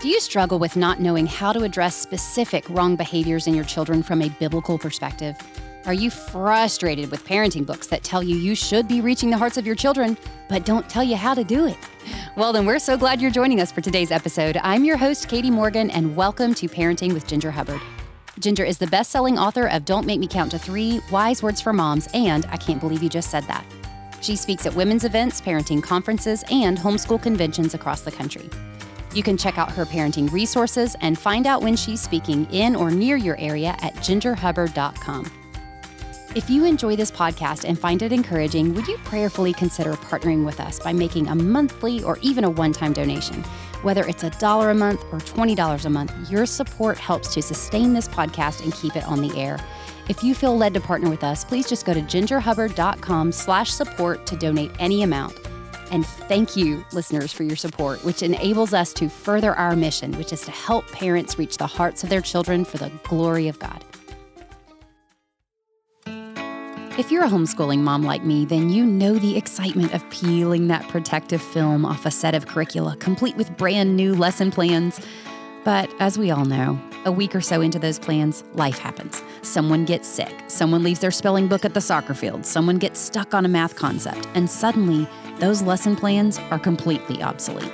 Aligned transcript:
Do 0.00 0.08
you 0.08 0.20
struggle 0.20 0.60
with 0.60 0.76
not 0.76 1.00
knowing 1.00 1.26
how 1.26 1.52
to 1.52 1.64
address 1.64 1.96
specific 1.96 2.64
wrong 2.70 2.94
behaviors 2.94 3.48
in 3.48 3.54
your 3.54 3.64
children 3.64 4.00
from 4.04 4.22
a 4.22 4.28
biblical 4.28 4.78
perspective? 4.78 5.36
Are 5.86 5.92
you 5.92 6.08
frustrated 6.08 7.10
with 7.10 7.26
parenting 7.26 7.66
books 7.66 7.88
that 7.88 8.04
tell 8.04 8.22
you 8.22 8.36
you 8.36 8.54
should 8.54 8.86
be 8.86 9.00
reaching 9.00 9.28
the 9.28 9.36
hearts 9.36 9.56
of 9.56 9.66
your 9.66 9.74
children, 9.74 10.16
but 10.48 10.64
don't 10.64 10.88
tell 10.88 11.02
you 11.02 11.16
how 11.16 11.34
to 11.34 11.42
do 11.42 11.66
it? 11.66 11.76
Well, 12.36 12.52
then 12.52 12.64
we're 12.64 12.78
so 12.78 12.96
glad 12.96 13.20
you're 13.20 13.32
joining 13.32 13.60
us 13.60 13.72
for 13.72 13.80
today's 13.80 14.12
episode. 14.12 14.56
I'm 14.62 14.84
your 14.84 14.96
host, 14.96 15.28
Katie 15.28 15.50
Morgan, 15.50 15.90
and 15.90 16.14
welcome 16.14 16.54
to 16.54 16.68
Parenting 16.68 17.12
with 17.12 17.26
Ginger 17.26 17.50
Hubbard. 17.50 17.80
Ginger 18.38 18.62
is 18.62 18.78
the 18.78 18.86
best 18.86 19.10
selling 19.10 19.36
author 19.36 19.66
of 19.66 19.84
Don't 19.84 20.06
Make 20.06 20.20
Me 20.20 20.28
Count 20.28 20.52
to 20.52 20.60
Three, 20.60 21.00
Wise 21.10 21.42
Words 21.42 21.60
for 21.60 21.72
Moms, 21.72 22.08
and 22.14 22.46
I 22.52 22.56
Can't 22.56 22.80
Believe 22.80 23.02
You 23.02 23.08
Just 23.08 23.30
Said 23.30 23.42
That. 23.48 23.64
She 24.20 24.36
speaks 24.36 24.64
at 24.64 24.76
women's 24.76 25.02
events, 25.02 25.40
parenting 25.40 25.82
conferences, 25.82 26.44
and 26.52 26.78
homeschool 26.78 27.20
conventions 27.20 27.74
across 27.74 28.02
the 28.02 28.12
country. 28.12 28.48
You 29.14 29.22
can 29.22 29.36
check 29.36 29.58
out 29.58 29.72
her 29.72 29.84
parenting 29.84 30.30
resources 30.30 30.96
and 31.00 31.18
find 31.18 31.46
out 31.46 31.62
when 31.62 31.76
she's 31.76 32.00
speaking 32.00 32.46
in 32.52 32.76
or 32.76 32.90
near 32.90 33.16
your 33.16 33.38
area 33.38 33.76
at 33.80 33.94
gingerhubbard.com. 33.96 35.32
If 36.34 36.50
you 36.50 36.66
enjoy 36.66 36.94
this 36.94 37.10
podcast 37.10 37.64
and 37.66 37.78
find 37.78 38.02
it 38.02 38.12
encouraging, 38.12 38.74
would 38.74 38.86
you 38.86 38.98
prayerfully 38.98 39.54
consider 39.54 39.94
partnering 39.94 40.44
with 40.44 40.60
us 40.60 40.78
by 40.78 40.92
making 40.92 41.26
a 41.26 41.34
monthly 41.34 42.04
or 42.04 42.18
even 42.20 42.44
a 42.44 42.50
one 42.50 42.72
time 42.72 42.92
donation? 42.92 43.42
Whether 43.82 44.06
it's 44.06 44.24
a 44.24 44.30
dollar 44.30 44.70
a 44.70 44.74
month 44.74 45.02
or 45.10 45.20
$20 45.20 45.84
a 45.84 45.90
month, 45.90 46.30
your 46.30 46.44
support 46.44 46.98
helps 46.98 47.32
to 47.32 47.40
sustain 47.40 47.94
this 47.94 48.08
podcast 48.08 48.62
and 48.62 48.74
keep 48.74 48.94
it 48.94 49.04
on 49.04 49.22
the 49.22 49.36
air. 49.40 49.58
If 50.08 50.22
you 50.22 50.34
feel 50.34 50.56
led 50.56 50.74
to 50.74 50.80
partner 50.80 51.08
with 51.08 51.24
us, 51.24 51.44
please 51.44 51.66
just 51.66 51.86
go 51.86 51.94
to 51.94 52.02
gingerhubbard.com 52.02 53.32
slash 53.32 53.70
support 53.70 54.26
to 54.26 54.36
donate 54.36 54.70
any 54.78 55.02
amount. 55.04 55.47
And 55.90 56.04
thank 56.04 56.56
you, 56.56 56.84
listeners, 56.92 57.32
for 57.32 57.44
your 57.44 57.56
support, 57.56 58.04
which 58.04 58.22
enables 58.22 58.74
us 58.74 58.92
to 58.94 59.08
further 59.08 59.54
our 59.54 59.74
mission, 59.74 60.12
which 60.18 60.32
is 60.32 60.42
to 60.42 60.50
help 60.50 60.86
parents 60.92 61.38
reach 61.38 61.56
the 61.56 61.66
hearts 61.66 62.04
of 62.04 62.10
their 62.10 62.20
children 62.20 62.64
for 62.64 62.78
the 62.78 62.90
glory 63.04 63.48
of 63.48 63.58
God. 63.58 63.84
If 66.98 67.12
you're 67.12 67.22
a 67.22 67.28
homeschooling 67.28 67.78
mom 67.78 68.02
like 68.02 68.24
me, 68.24 68.44
then 68.44 68.70
you 68.70 68.84
know 68.84 69.14
the 69.14 69.36
excitement 69.36 69.94
of 69.94 70.08
peeling 70.10 70.66
that 70.66 70.86
protective 70.88 71.40
film 71.40 71.86
off 71.86 72.04
a 72.04 72.10
set 72.10 72.34
of 72.34 72.48
curricula, 72.48 72.96
complete 72.96 73.36
with 73.36 73.56
brand 73.56 73.96
new 73.96 74.16
lesson 74.16 74.50
plans. 74.50 75.00
But 75.62 75.94
as 76.00 76.18
we 76.18 76.32
all 76.32 76.44
know, 76.44 76.76
a 77.04 77.12
week 77.12 77.36
or 77.36 77.40
so 77.40 77.60
into 77.60 77.78
those 77.78 78.00
plans, 78.00 78.42
life 78.54 78.78
happens. 78.78 79.22
Someone 79.42 79.84
gets 79.84 80.08
sick, 80.08 80.34
someone 80.48 80.82
leaves 80.82 80.98
their 80.98 81.12
spelling 81.12 81.46
book 81.46 81.64
at 81.64 81.74
the 81.74 81.80
soccer 81.80 82.14
field, 82.14 82.44
someone 82.44 82.78
gets 82.78 82.98
stuck 82.98 83.32
on 83.32 83.44
a 83.44 83.48
math 83.48 83.76
concept, 83.76 84.26
and 84.34 84.50
suddenly 84.50 85.06
those 85.40 85.62
lesson 85.62 85.96
plans 85.96 86.38
are 86.50 86.58
completely 86.58 87.22
obsolete. 87.22 87.72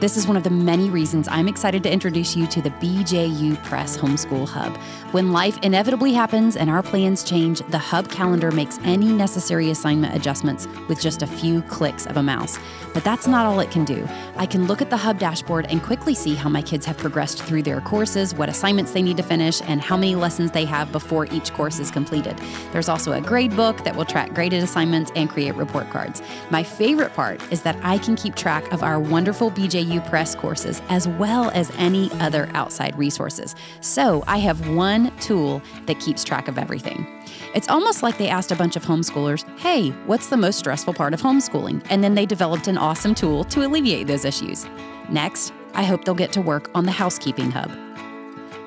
This 0.00 0.16
is 0.16 0.26
one 0.28 0.36
of 0.36 0.44
the 0.44 0.50
many 0.50 0.90
reasons 0.90 1.26
I'm 1.28 1.48
excited 1.48 1.82
to 1.82 1.90
introduce 1.90 2.36
you 2.36 2.46
to 2.48 2.62
the 2.62 2.70
BJU 2.70 3.62
Press 3.64 3.96
Homeschool 3.96 4.46
Hub. 4.46 4.78
When 5.12 5.32
life 5.32 5.56
inevitably 5.62 6.12
happens 6.12 6.54
and 6.54 6.68
our 6.68 6.82
plans 6.82 7.24
change, 7.24 7.60
the 7.70 7.78
Hub 7.78 8.10
calendar 8.10 8.50
makes 8.50 8.78
any 8.82 9.10
necessary 9.10 9.70
assignment 9.70 10.14
adjustments 10.14 10.68
with 10.86 11.00
just 11.00 11.22
a 11.22 11.26
few 11.26 11.62
clicks 11.62 12.04
of 12.04 12.18
a 12.18 12.22
mouse. 12.22 12.58
But 12.92 13.04
that's 13.04 13.26
not 13.26 13.46
all 13.46 13.58
it 13.60 13.70
can 13.70 13.86
do. 13.86 14.06
I 14.36 14.44
can 14.44 14.66
look 14.66 14.82
at 14.82 14.90
the 14.90 14.98
Hub 14.98 15.18
dashboard 15.18 15.64
and 15.70 15.82
quickly 15.82 16.14
see 16.14 16.34
how 16.34 16.50
my 16.50 16.60
kids 16.60 16.84
have 16.84 16.98
progressed 16.98 17.42
through 17.42 17.62
their 17.62 17.80
courses, 17.80 18.34
what 18.34 18.50
assignments 18.50 18.92
they 18.92 19.00
need 19.00 19.16
to 19.16 19.22
finish, 19.22 19.62
and 19.62 19.80
how 19.80 19.96
many 19.96 20.14
lessons 20.14 20.50
they 20.50 20.66
have 20.66 20.92
before 20.92 21.24
each 21.32 21.54
course 21.54 21.78
is 21.78 21.90
completed. 21.90 22.36
There's 22.72 22.90
also 22.90 23.12
a 23.12 23.22
grade 23.22 23.56
book 23.56 23.84
that 23.84 23.96
will 23.96 24.04
track 24.04 24.34
graded 24.34 24.62
assignments 24.62 25.10
and 25.16 25.30
create 25.30 25.54
report 25.54 25.88
cards. 25.88 26.20
My 26.50 26.62
favorite 26.62 27.14
part 27.14 27.40
is 27.50 27.62
that 27.62 27.78
I 27.82 27.96
can 27.96 28.14
keep 28.14 28.34
track 28.34 28.70
of 28.72 28.82
our 28.82 29.00
wonderful 29.00 29.50
BJU 29.52 30.06
Press 30.10 30.34
courses 30.34 30.82
as 30.90 31.08
well 31.08 31.50
as 31.54 31.70
any 31.78 32.12
other 32.20 32.50
outside 32.52 32.94
resources. 32.98 33.54
So 33.80 34.22
I 34.26 34.36
have 34.36 34.68
one 34.68 34.97
tool 35.20 35.62
that 35.86 36.00
keeps 36.00 36.24
track 36.24 36.48
of 36.48 36.58
everything. 36.58 37.06
It's 37.54 37.68
almost 37.68 38.02
like 38.02 38.18
they 38.18 38.28
asked 38.28 38.52
a 38.52 38.56
bunch 38.56 38.76
of 38.76 38.84
homeschoolers, 38.84 39.48
hey, 39.58 39.90
what's 40.06 40.28
the 40.28 40.36
most 40.36 40.58
stressful 40.58 40.94
part 40.94 41.14
of 41.14 41.22
homeschooling? 41.22 41.84
And 41.90 42.04
then 42.04 42.14
they 42.14 42.26
developed 42.26 42.68
an 42.68 42.78
awesome 42.78 43.14
tool 43.14 43.44
to 43.44 43.66
alleviate 43.66 44.06
those 44.06 44.24
issues. 44.24 44.66
Next, 45.10 45.52
I 45.74 45.84
hope 45.84 46.04
they'll 46.04 46.14
get 46.14 46.32
to 46.32 46.40
work 46.40 46.70
on 46.74 46.84
the 46.84 46.92
housekeeping 46.92 47.50
hub. 47.50 47.70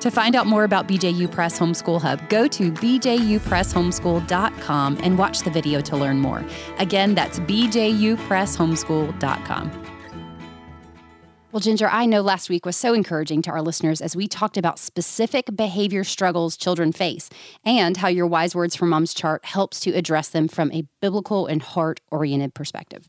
To 0.02 0.10
find 0.10 0.36
out 0.36 0.48
more 0.48 0.64
about 0.64 0.88
BJU 0.88 1.32
Press 1.32 1.60
Homeschool 1.60 2.02
Hub, 2.02 2.28
go 2.28 2.48
to 2.48 2.72
bjupresshomeschool.com 2.72 4.98
and 5.04 5.18
watch 5.18 5.42
the 5.42 5.52
video 5.52 5.80
to 5.82 5.96
learn 5.96 6.18
more. 6.18 6.44
Again, 6.80 7.14
that's 7.14 7.40
bjupresshomeschool.com. 7.40 9.81
Well, 11.52 11.60
Ginger, 11.60 11.90
I 11.90 12.06
know 12.06 12.22
last 12.22 12.50
week 12.50 12.66
was 12.66 12.78
so 12.78 12.94
encouraging 12.94 13.42
to 13.42 13.52
our 13.52 13.62
listeners 13.62 14.00
as 14.00 14.16
we 14.16 14.26
talked 14.26 14.56
about 14.56 14.80
specific 14.80 15.54
behavior 15.54 16.06
struggles 16.06 16.56
children 16.56 16.94
face 16.94 17.30
and 17.66 17.98
how 17.98 18.08
your 18.08 18.26
Wise 18.26 18.56
Words 18.56 18.74
for 18.74 18.86
Moms 18.86 19.14
chart 19.14 19.44
helps 19.44 19.82
to 19.82 19.92
address 19.92 20.30
them 20.30 20.48
from 20.48 20.72
a 20.72 20.86
biblical 21.02 21.48
and 21.48 21.62
heart 21.62 22.00
oriented 22.10 22.54
perspective. 22.54 23.06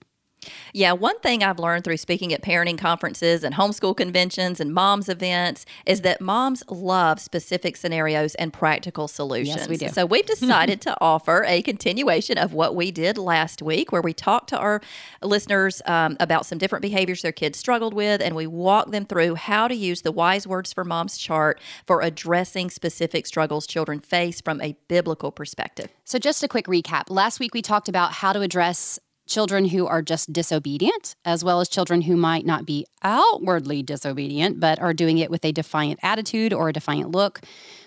Yeah, 0.72 0.92
one 0.92 1.19
thing 1.20 1.42
I've 1.42 1.58
learned 1.58 1.84
through 1.84 1.98
speaking 1.98 2.32
at 2.32 2.42
parenting 2.42 2.78
conferences 2.78 3.44
and 3.44 3.54
homeschool 3.54 3.97
conventions 3.97 4.60
and 4.60 4.72
moms 4.72 5.08
events 5.08 5.66
is 5.86 6.00
that 6.00 6.20
moms 6.20 6.62
love 6.69 7.20
specific 7.20 7.76
scenarios 7.76 8.34
and 8.36 8.53
practical 8.53 9.08
solutions. 9.08 9.56
Yes, 9.56 9.69
we 9.69 9.76
do. 9.76 9.88
So 9.88 10.06
we've 10.06 10.26
decided 10.32 10.80
to 10.82 10.97
offer 11.00 11.44
a 11.47 11.62
continuation 11.62 12.38
of 12.38 12.53
what 12.53 12.75
we 12.75 12.91
did 12.91 13.19
last 13.19 13.62
week, 13.62 13.92
where 13.92 14.03
we 14.03 14.12
talked 14.12 14.48
to 14.50 14.58
our 14.58 14.80
listeners 15.22 15.82
um, 15.86 16.16
about 16.20 16.47
some 16.47 16.59
different 16.59 16.82
behaviors 16.82 17.22
their 17.22 17.32
kids 17.32 17.59
struggled 17.59 17.94
with, 17.94 18.20
and 18.20 18.34
we 18.34 18.47
walked 18.47 18.91
them 18.91 19.04
through 19.04 19.34
how 19.34 19.69
to 19.69 19.74
use 19.74 20.03
the 20.03 20.12
Wise 20.12 20.47
Words 20.47 20.72
for 20.72 20.84
Moms 20.84 21.16
chart 21.19 21.60
for 21.86 22.00
addressing 22.00 22.70
specific 22.70 23.26
struggles 23.26 23.66
children 23.66 24.00
face 24.00 24.41
from 24.41 24.60
a 24.60 24.76
biblical 24.88 25.30
perspective. 25.30 25.88
So, 26.04 26.19
just 26.19 26.42
a 26.42 26.48
quick 26.48 26.66
recap. 26.66 27.04
Last 27.09 27.41
week 27.41 27.54
we 27.54 27.62
talked 27.62 27.88
about 27.88 28.12
how 28.12 28.32
to 28.32 28.41
address 28.41 28.98
children 29.32 29.65
who 29.65 29.87
are 29.87 30.03
just 30.03 30.32
disobedient, 30.32 31.16
as 31.25 31.43
well 31.43 31.60
as 31.60 31.69
children 31.69 32.03
who 32.03 32.16
might 32.16 32.44
not 32.44 32.66
be 32.66 32.84
outwardly 33.03 33.82
disobedient, 33.82 34.60
but 34.60 34.78
are 34.78 34.93
doing 34.93 35.19
it 35.19 35.31
with 35.31 35.44
a 35.44 35.53
defiant 35.53 35.98
attitude 36.03 36.53
or 36.53 36.69
a 36.69 36.72
defiant 36.72 37.10
look. 37.10 37.41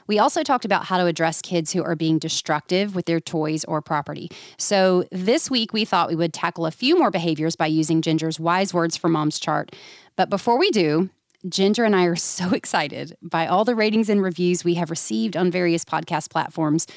We 0.08 0.20
also 0.20 0.44
talked 0.44 0.66
about 0.66 0.86
how 0.86 0.98
to 0.98 1.06
address 1.06 1.42
kids 1.42 1.72
who 1.72 1.84
are 1.84 1.96
being 1.96 2.20
destructive 2.20 2.96
with 2.96 3.06
their 3.06 3.20
toys 3.20 3.64
or 3.66 3.82
property. 3.82 4.30
So, 4.58 5.06
this 5.12 5.50
week 5.50 5.72
we 5.72 5.86
thought 5.86 6.10
we 6.10 6.16
would 6.16 6.34
tackle 6.34 6.66
a 6.66 6.72
few 6.72 6.98
more 6.98 7.12
behaviors 7.12 7.56
by 7.56 7.68
using 7.68 8.02
Ginger's 8.02 8.40
Wise 8.40 8.74
Words 8.74 8.98
for 8.98 9.08
Moms 9.08 9.40
chart. 9.40 9.76
But 10.16 10.30
before 10.30 10.58
we 10.58 10.72
do, 10.72 11.10
Ginger 11.48 11.84
and 11.84 11.96
I 11.96 12.06
are 12.06 12.16
so 12.16 12.50
excited 12.54 13.18
by 13.22 13.46
all 13.48 13.66
the 13.66 13.76
ratings 13.76 14.10
and 14.10 14.22
reviews 14.22 14.64
we 14.64 14.76
have 14.76 14.90
received 14.90 15.38
on 15.38 15.52
various 15.52 15.86
podcast 15.86 16.30
platforms. 16.30 16.88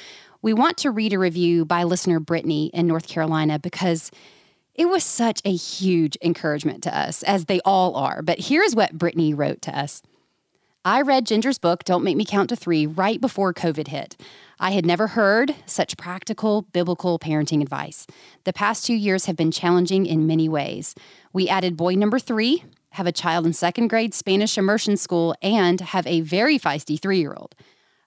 We 0.41 0.55
want 0.55 0.77
to 0.79 0.91
read 0.91 1.13
a 1.13 1.19
review 1.19 1.65
by 1.65 1.83
listener 1.83 2.21
Brittany 2.21 2.71
in 2.73 2.87
North 2.87 3.09
Carolina 3.09 3.59
because 3.59 4.11
it 4.79 4.89
was 4.89 5.03
such 5.03 5.43
a 5.45 5.53
huge 5.53 6.17
encouragement 6.23 6.85
to 6.85 6.97
us, 6.97 7.25
as 7.25 7.47
they 7.47 7.61
all 7.65 7.97
are. 7.97 8.23
But 8.23 8.39
here's 8.39 8.77
what 8.77 8.97
Brittany 8.97 9.35
wrote 9.35 9.61
to 9.63 9.77
us. 9.77 10.03
I 10.85 11.03
read 11.03 11.27
Ginger's 11.27 11.59
book, 11.59 11.83
Don't 11.83 12.05
Make 12.05 12.17
Me 12.17 12.25
Count 12.25 12.49
to 12.51 12.57
Three, 12.57 12.87
right 12.87 13.21
before 13.21 13.53
COVID 13.53 13.89
hit. 13.89 14.17
I 14.61 14.71
had 14.71 14.87
never 14.87 15.09
heard 15.09 15.57
such 15.67 15.97
practical 15.97 16.63
biblical 16.63 17.19
parenting 17.19 17.61
advice. 17.61 18.07
The 18.45 18.53
past 18.53 18.87
two 18.87 18.95
years 18.95 19.27
have 19.27 19.35
been 19.35 19.51
challenging 19.51 20.07
in 20.07 20.29
many 20.29 20.49
ways. 20.49 20.95
We 21.33 21.49
added 21.49 21.77
boy 21.77 21.95
number 21.95 22.21
three, 22.21 22.63
have 22.91 23.07
a 23.09 23.13
child 23.13 23.47
in 23.47 23.55
second 23.55 23.89
grade 23.89 24.15
Spanish 24.15 24.57
immersion 24.57 24.97
school, 24.97 25.35
and 25.43 25.81
have 25.81 26.07
a 26.07 26.21
very 26.21 26.57
feisty 26.57 27.01
three 27.01 27.19
year 27.19 27.35
old. 27.37 27.57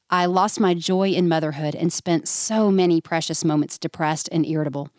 I 0.09 0.25
lost 0.25 0.59
my 0.59 0.73
joy 0.73 1.09
in 1.09 1.27
motherhood 1.27 1.75
and 1.75 1.91
spent 1.91 2.29
so 2.29 2.71
many 2.71 3.01
precious 3.01 3.43
moments 3.43 3.77
depressed 3.77 4.29
and 4.31 4.45
irritable. 4.45 4.89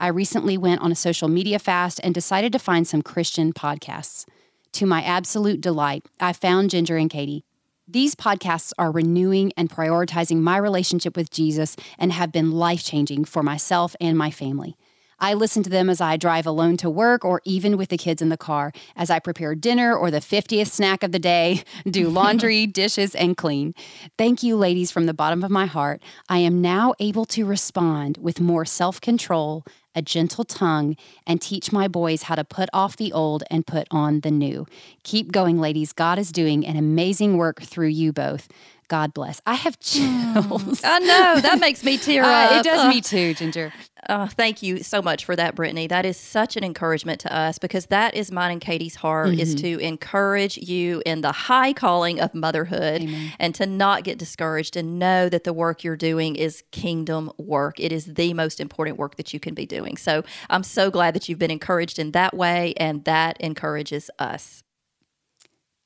I 0.00 0.08
recently 0.08 0.56
went 0.56 0.80
on 0.80 0.90
a 0.90 0.96
social 0.96 1.28
media 1.28 1.58
fast 1.58 2.00
and 2.02 2.14
decided 2.14 2.52
to 2.54 2.58
find 2.58 2.88
some 2.88 3.02
Christian 3.02 3.52
podcasts. 3.52 4.24
To 4.72 4.86
my 4.86 5.02
absolute 5.02 5.60
delight, 5.60 6.06
I 6.18 6.32
found 6.32 6.70
Ginger 6.70 6.96
and 6.96 7.10
Katie. 7.10 7.44
These 7.86 8.14
podcasts 8.14 8.72
are 8.78 8.90
renewing 8.90 9.52
and 9.58 9.68
prioritizing 9.68 10.40
my 10.40 10.56
relationship 10.56 11.18
with 11.18 11.30
Jesus 11.30 11.76
and 11.98 12.12
have 12.12 12.32
been 12.32 12.50
life 12.50 12.82
changing 12.82 13.26
for 13.26 13.42
myself 13.42 13.94
and 14.00 14.16
my 14.16 14.30
family. 14.30 14.74
I 15.22 15.34
listen 15.34 15.62
to 15.64 15.70
them 15.70 15.90
as 15.90 16.00
I 16.00 16.16
drive 16.16 16.46
alone 16.46 16.78
to 16.78 16.88
work 16.88 17.24
or 17.24 17.42
even 17.44 17.76
with 17.76 17.90
the 17.90 17.98
kids 17.98 18.22
in 18.22 18.30
the 18.30 18.38
car, 18.38 18.72
as 18.96 19.10
I 19.10 19.18
prepare 19.18 19.54
dinner 19.54 19.94
or 19.94 20.10
the 20.10 20.20
50th 20.20 20.68
snack 20.68 21.02
of 21.02 21.12
the 21.12 21.18
day, 21.18 21.62
do 21.90 22.08
laundry, 22.08 22.66
dishes, 22.66 23.14
and 23.14 23.36
clean. 23.36 23.74
Thank 24.16 24.42
you, 24.42 24.56
ladies, 24.56 24.90
from 24.90 25.04
the 25.04 25.14
bottom 25.14 25.44
of 25.44 25.50
my 25.50 25.66
heart. 25.66 26.02
I 26.30 26.38
am 26.38 26.62
now 26.62 26.94
able 27.00 27.26
to 27.26 27.44
respond 27.44 28.16
with 28.18 28.40
more 28.40 28.64
self 28.64 29.00
control, 29.00 29.64
a 29.94 30.02
gentle 30.02 30.44
tongue, 30.44 30.96
and 31.26 31.40
teach 31.40 31.72
my 31.72 31.88
boys 31.88 32.22
how 32.22 32.34
to 32.34 32.44
put 32.44 32.68
off 32.72 32.96
the 32.96 33.12
old 33.12 33.42
and 33.50 33.66
put 33.66 33.86
on 33.90 34.20
the 34.20 34.30
new. 34.30 34.66
Keep 35.02 35.32
going, 35.32 35.58
ladies. 35.58 35.92
God 35.92 36.18
is 36.18 36.30
doing 36.32 36.66
an 36.66 36.76
amazing 36.76 37.36
work 37.36 37.62
through 37.62 37.88
you 37.88 38.12
both. 38.12 38.48
God 38.88 39.14
bless. 39.14 39.40
I 39.46 39.54
have 39.54 39.78
chills. 39.78 40.80
I 40.84 40.98
know 40.98 41.40
that 41.40 41.58
makes 41.60 41.84
me 41.84 41.96
tear 42.06 42.24
Uh, 42.24 42.28
up. 42.46 42.52
it 42.60 42.64
does 42.68 42.88
me 42.92 43.00
too, 43.00 43.34
Ginger. 43.34 43.72
Oh, 44.12 44.26
thank 44.26 44.60
you 44.60 44.82
so 44.82 45.00
much 45.00 45.24
for 45.24 45.36
that, 45.36 45.54
Brittany. 45.54 45.86
That 45.86 46.04
is 46.04 46.16
such 46.16 46.56
an 46.56 46.64
encouragement 46.64 47.20
to 47.20 47.32
us 47.32 47.60
because 47.60 47.86
that 47.86 48.16
is 48.16 48.32
mine 48.32 48.50
and 48.50 48.60
Katie's 48.60 48.96
heart 48.96 49.28
mm-hmm. 49.28 49.38
is 49.38 49.54
to 49.54 49.78
encourage 49.78 50.58
you 50.58 51.00
in 51.06 51.20
the 51.20 51.30
high 51.30 51.72
calling 51.72 52.18
of 52.18 52.34
motherhood 52.34 53.02
Amen. 53.02 53.32
and 53.38 53.54
to 53.54 53.66
not 53.66 54.02
get 54.02 54.18
discouraged 54.18 54.74
and 54.74 54.98
know 54.98 55.28
that 55.28 55.44
the 55.44 55.52
work 55.52 55.84
you're 55.84 55.96
doing 55.96 56.34
is 56.34 56.64
kingdom 56.72 57.30
work. 57.38 57.78
It 57.78 57.92
is 57.92 58.06
the 58.06 58.34
most 58.34 58.58
important 58.58 58.98
work 58.98 59.14
that 59.14 59.32
you 59.32 59.38
can 59.38 59.54
be 59.54 59.64
doing. 59.64 59.96
So 59.96 60.24
I'm 60.50 60.64
so 60.64 60.90
glad 60.90 61.14
that 61.14 61.28
you've 61.28 61.38
been 61.38 61.52
encouraged 61.52 62.00
in 62.00 62.10
that 62.10 62.34
way, 62.34 62.74
and 62.78 63.04
that 63.04 63.40
encourages 63.40 64.10
us. 64.18 64.64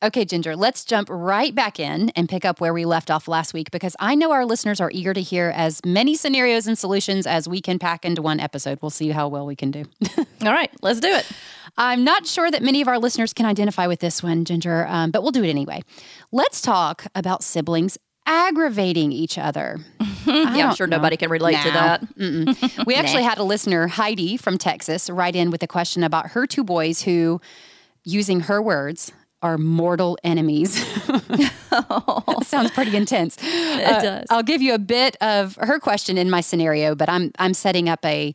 Okay, 0.05 0.27
Ginger, 0.27 0.55
let's 0.55 0.85
jump 0.85 1.09
right 1.11 1.55
back 1.55 1.81
in 1.81 2.11
and 2.11 2.29
pick 2.29 2.45
up 2.45 2.61
where 2.61 2.75
we 2.75 2.85
left 2.85 3.11
off 3.11 3.27
last 3.27 3.55
week 3.55 3.71
because 3.71 3.97
I 3.99 4.15
know 4.15 4.33
our 4.33 4.45
listeners 4.45 4.79
are 4.79 4.91
eager 4.93 5.15
to 5.15 5.23
hear 5.23 5.51
as 5.56 5.81
many 5.83 6.15
scenarios 6.15 6.67
and 6.67 6.77
solutions 6.77 7.27
as 7.27 7.49
we 7.49 7.62
can 7.62 7.79
pack 7.79 8.05
into 8.05 8.21
one 8.21 8.39
episode. 8.39 8.81
We'll 8.83 8.91
see 8.91 9.09
how 9.09 9.29
well 9.29 9.47
we 9.47 9.56
can 9.56 9.71
do. 9.71 9.87
All 10.45 10.53
right, 10.53 10.71
let's 10.83 11.01
do 11.01 11.09
it. 11.09 11.27
I'm 11.79 12.05
not 12.05 12.27
sure 12.27 12.51
that 12.51 12.62
many 12.62 12.83
of 12.83 12.89
our 12.89 12.99
listeners 12.99 13.33
can 13.33 13.47
identify 13.47 13.87
with 13.87 14.01
this 14.01 14.23
one, 14.23 14.45
Ginger, 14.45 14.87
um, 14.91 15.11
but 15.11 15.23
we'll 15.23 15.33
do 15.33 15.43
it 15.43 15.49
anyway. 15.49 15.81
Let's 16.33 16.61
talk 16.61 17.07
about 17.15 17.43
siblings 17.43 17.97
aggravating 18.27 19.11
each 19.11 19.39
other. 19.39 19.79
yeah, 20.27 20.69
I'm 20.69 20.75
sure 20.75 20.87
know. 20.87 20.99
nobody 20.99 21.17
can 21.17 21.31
relate 21.31 21.57
to 21.62 21.71
that. 21.71 22.85
we 22.87 22.95
actually 22.95 23.23
had 23.23 23.39
a 23.39 23.43
listener, 23.43 23.89
Heidi 23.89 24.37
from 24.37 24.59
Texas, 24.59 25.09
write 25.09 25.35
in 25.35 25.50
with 25.50 25.62
a 25.62 25.67
question 25.67 26.05
about 26.05 26.33
her 26.33 26.47
two 26.47 26.62
boys 26.62 27.00
who, 27.00 27.41
using 28.05 28.41
her 28.41 28.61
words, 28.61 29.11
are 29.44 29.58
mortal 29.58 30.19
enemies. 30.25 30.75
sounds 32.43 32.70
pretty 32.70 32.96
intense. 32.96 33.37
It 33.43 33.85
uh, 33.85 34.00
does. 34.00 34.26
I'll 34.31 34.43
give 34.43 34.62
you 34.62 34.75
a 34.75 34.79
bit 34.79 35.17
of 35.20 35.56
her 35.61 35.79
question 35.79 36.17
in 36.17 36.31
my 36.31 36.41
scenario, 36.41 36.94
but 36.94 37.11
I'm 37.11 37.31
I'm 37.38 37.52
setting 37.52 37.88
up 37.88 38.05
a 38.05 38.35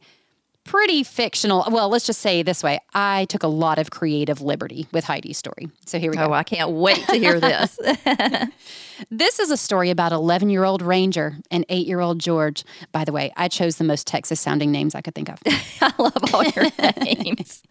pretty 0.69 1.03
fictional. 1.03 1.65
Well, 1.71 1.89
let's 1.89 2.05
just 2.05 2.21
say 2.21 2.43
this 2.43 2.61
way: 2.63 2.79
I 2.93 3.25
took 3.25 3.43
a 3.43 3.47
lot 3.47 3.79
of 3.79 3.89
creative 3.89 4.41
liberty 4.41 4.87
with 4.91 5.03
Heidi's 5.03 5.37
story. 5.37 5.69
So 5.85 5.97
here 5.97 6.11
we 6.11 6.17
go. 6.17 6.25
Oh, 6.25 6.33
I 6.33 6.43
can't 6.43 6.71
wait 6.71 7.03
to 7.07 7.15
hear 7.15 7.39
this. 7.39 7.77
this 9.11 9.39
is 9.39 9.49
a 9.49 9.57
story 9.57 9.89
about 9.89 10.11
11 10.11 10.49
year 10.49 10.63
old 10.63 10.81
Ranger 10.81 11.37
and 11.49 11.65
8 11.69 11.87
year 11.87 11.99
old 11.99 12.19
George. 12.19 12.63
By 12.91 13.03
the 13.03 13.11
way, 13.11 13.31
I 13.35 13.47
chose 13.47 13.77
the 13.77 13.83
most 13.83 14.05
Texas 14.05 14.39
sounding 14.39 14.71
names 14.71 14.95
I 14.95 15.01
could 15.01 15.15
think 15.15 15.29
of. 15.29 15.39
I 15.81 15.93
love 15.97 16.33
all 16.33 16.43
your 16.43 16.65
names. 17.01 17.63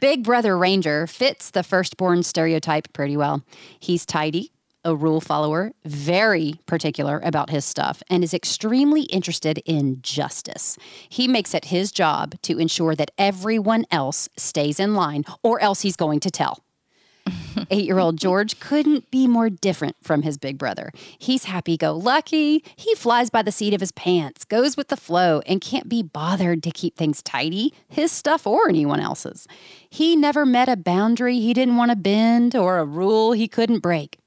Big 0.00 0.22
Brother 0.22 0.56
Ranger 0.56 1.06
fits 1.06 1.50
the 1.50 1.62
firstborn 1.62 2.22
stereotype 2.22 2.92
pretty 2.92 3.16
well. 3.16 3.42
He's 3.78 4.06
tidy, 4.06 4.52
a 4.84 4.94
rule 4.94 5.20
follower, 5.20 5.72
very 5.84 6.60
particular 6.66 7.20
about 7.22 7.50
his 7.50 7.64
stuff, 7.64 8.02
and 8.08 8.24
is 8.24 8.34
extremely 8.34 9.02
interested 9.02 9.58
in 9.66 10.00
justice. 10.02 10.78
He 11.08 11.28
makes 11.28 11.54
it 11.54 11.66
his 11.66 11.92
job 11.92 12.34
to 12.42 12.58
ensure 12.58 12.94
that 12.94 13.10
everyone 13.18 13.84
else 13.90 14.28
stays 14.36 14.80
in 14.80 14.94
line, 14.94 15.24
or 15.42 15.60
else 15.60 15.82
he's 15.82 15.96
going 15.96 16.20
to 16.20 16.30
tell. 16.30 16.62
Eight 17.70 17.84
year 17.84 17.98
old 17.98 18.16
George 18.16 18.60
couldn't 18.60 19.10
be 19.10 19.26
more 19.26 19.50
different 19.50 19.96
from 20.02 20.22
his 20.22 20.38
big 20.38 20.58
brother. 20.58 20.90
He's 21.18 21.44
happy 21.44 21.76
go 21.76 21.92
lucky. 21.92 22.64
He 22.76 22.94
flies 22.94 23.30
by 23.30 23.42
the 23.42 23.52
seat 23.52 23.74
of 23.74 23.80
his 23.80 23.92
pants, 23.92 24.44
goes 24.44 24.76
with 24.76 24.88
the 24.88 24.96
flow, 24.96 25.40
and 25.46 25.60
can't 25.60 25.88
be 25.88 26.02
bothered 26.02 26.62
to 26.62 26.70
keep 26.70 26.96
things 26.96 27.22
tidy, 27.22 27.72
his 27.88 28.12
stuff 28.12 28.46
or 28.46 28.68
anyone 28.68 29.00
else's. 29.00 29.46
He 29.88 30.16
never 30.16 30.46
met 30.46 30.68
a 30.68 30.76
boundary 30.76 31.40
he 31.40 31.52
didn't 31.52 31.76
want 31.76 31.90
to 31.90 31.96
bend 31.96 32.56
or 32.56 32.78
a 32.78 32.84
rule 32.84 33.32
he 33.32 33.48
couldn't 33.48 33.80
break. 33.80 34.19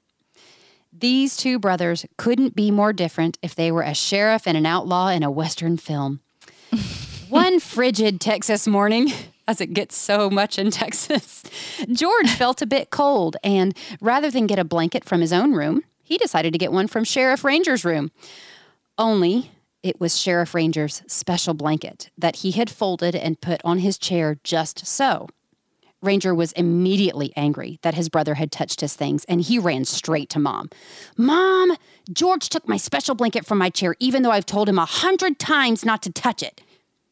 These 0.96 1.36
two 1.36 1.58
brothers 1.58 2.06
couldn't 2.16 2.54
be 2.54 2.70
more 2.70 2.92
different 2.92 3.36
if 3.42 3.56
they 3.56 3.72
were 3.72 3.82
a 3.82 3.94
sheriff 3.94 4.46
and 4.46 4.56
an 4.56 4.64
outlaw 4.64 5.08
in 5.08 5.24
a 5.24 5.30
Western 5.30 5.76
film. 5.76 6.20
One 7.28 7.58
frigid 7.58 8.20
Texas 8.20 8.68
morning, 8.68 9.12
as 9.48 9.60
it 9.60 9.72
gets 9.72 9.96
so 9.96 10.30
much 10.30 10.56
in 10.56 10.70
Texas, 10.70 11.42
George 11.92 12.30
felt 12.30 12.62
a 12.62 12.66
bit 12.66 12.90
cold, 12.90 13.36
and 13.42 13.76
rather 14.00 14.30
than 14.30 14.46
get 14.46 14.60
a 14.60 14.64
blanket 14.64 15.04
from 15.04 15.20
his 15.20 15.32
own 15.32 15.52
room, 15.52 15.82
he 16.04 16.16
decided 16.16 16.52
to 16.52 16.58
get 16.58 16.70
one 16.70 16.86
from 16.86 17.02
Sheriff 17.02 17.42
Ranger's 17.42 17.84
room. 17.84 18.12
Only 18.96 19.50
it 19.82 20.00
was 20.00 20.16
Sheriff 20.16 20.54
Ranger's 20.54 21.02
special 21.08 21.54
blanket 21.54 22.10
that 22.16 22.36
he 22.36 22.52
had 22.52 22.70
folded 22.70 23.16
and 23.16 23.40
put 23.40 23.60
on 23.64 23.80
his 23.80 23.98
chair 23.98 24.38
just 24.44 24.86
so. 24.86 25.28
Ranger 26.04 26.34
was 26.34 26.52
immediately 26.52 27.32
angry 27.36 27.78
that 27.82 27.94
his 27.94 28.08
brother 28.08 28.34
had 28.34 28.52
touched 28.52 28.80
his 28.80 28.94
things, 28.94 29.24
and 29.24 29.40
he 29.40 29.58
ran 29.58 29.84
straight 29.84 30.28
to 30.30 30.38
mom. 30.38 30.70
Mom, 31.16 31.76
George 32.12 32.48
took 32.48 32.68
my 32.68 32.76
special 32.76 33.14
blanket 33.14 33.46
from 33.46 33.58
my 33.58 33.70
chair, 33.70 33.96
even 33.98 34.22
though 34.22 34.30
I've 34.30 34.46
told 34.46 34.68
him 34.68 34.78
a 34.78 34.84
hundred 34.84 35.38
times 35.38 35.84
not 35.84 36.02
to 36.02 36.12
touch 36.12 36.42
it. 36.42 36.60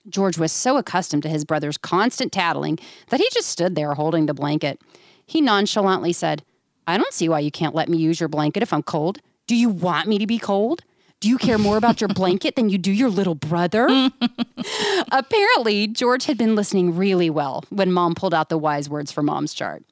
George 0.09 0.37
was 0.37 0.53
so 0.53 0.77
accustomed 0.77 1.23
to 1.23 1.29
his 1.29 1.45
brother's 1.45 1.79
constant 1.79 2.33
tattling 2.33 2.79
that 3.09 3.21
he 3.21 3.29
just 3.33 3.49
stood 3.49 3.75
there 3.75 3.95
holding 3.95 4.27
the 4.27 4.35
blanket. 4.35 4.81
He 5.25 5.41
nonchalantly 5.41 6.13
said, 6.13 6.43
I 6.87 6.99
don't 6.99 7.15
see 7.15 7.29
why 7.29 7.41
you 7.41 7.51
can't 7.51 7.75
let 7.75 7.89
me 7.89 7.97
use 7.97 8.21
your 8.21 8.29
blanket 8.29 8.63
if 8.63 8.73
I'm 8.73 8.83
cold. 8.83 9.21
Do 9.47 9.57
you 9.57 9.69
want 9.69 10.09
me 10.09 10.19
to 10.19 10.27
be 10.27 10.39
cold? 10.39 10.83
Do 11.23 11.29
you 11.29 11.39
care 11.39 11.57
more 11.57 11.77
about 11.77 12.01
your 12.01 12.09
blanket 12.15 12.57
than 12.57 12.69
you 12.69 12.79
do 12.79 12.91
your 12.91 13.09
little 13.09 13.37
brother? 13.37 13.87
Apparently, 15.13 15.87
George 15.87 16.25
had 16.25 16.37
been 16.37 16.57
listening 16.57 16.97
really 16.97 17.31
well 17.31 17.65
when 17.71 17.93
mom 17.93 18.17
pulled 18.17 18.35
out 18.35 18.49
the 18.49 18.59
wise 18.59 18.91
words 18.91 19.13
for 19.13 19.23
mom's 19.23 19.55
chart. 19.55 19.85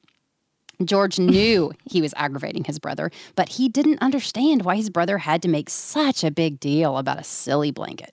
George 0.85 1.21
knew 1.21 1.71
he 1.89 2.03
was 2.03 2.13
aggravating 2.17 2.65
his 2.65 2.81
brother, 2.81 3.13
but 3.37 3.51
he 3.51 3.69
didn't 3.69 4.03
understand 4.03 4.65
why 4.65 4.75
his 4.75 4.91
brother 4.91 5.19
had 5.19 5.41
to 5.43 5.49
make 5.49 5.71
such 5.71 6.25
a 6.25 6.33
big 6.33 6.59
deal 6.59 6.99
about 6.99 7.21
a 7.21 7.25
silly 7.25 7.71
blanket. 7.71 8.13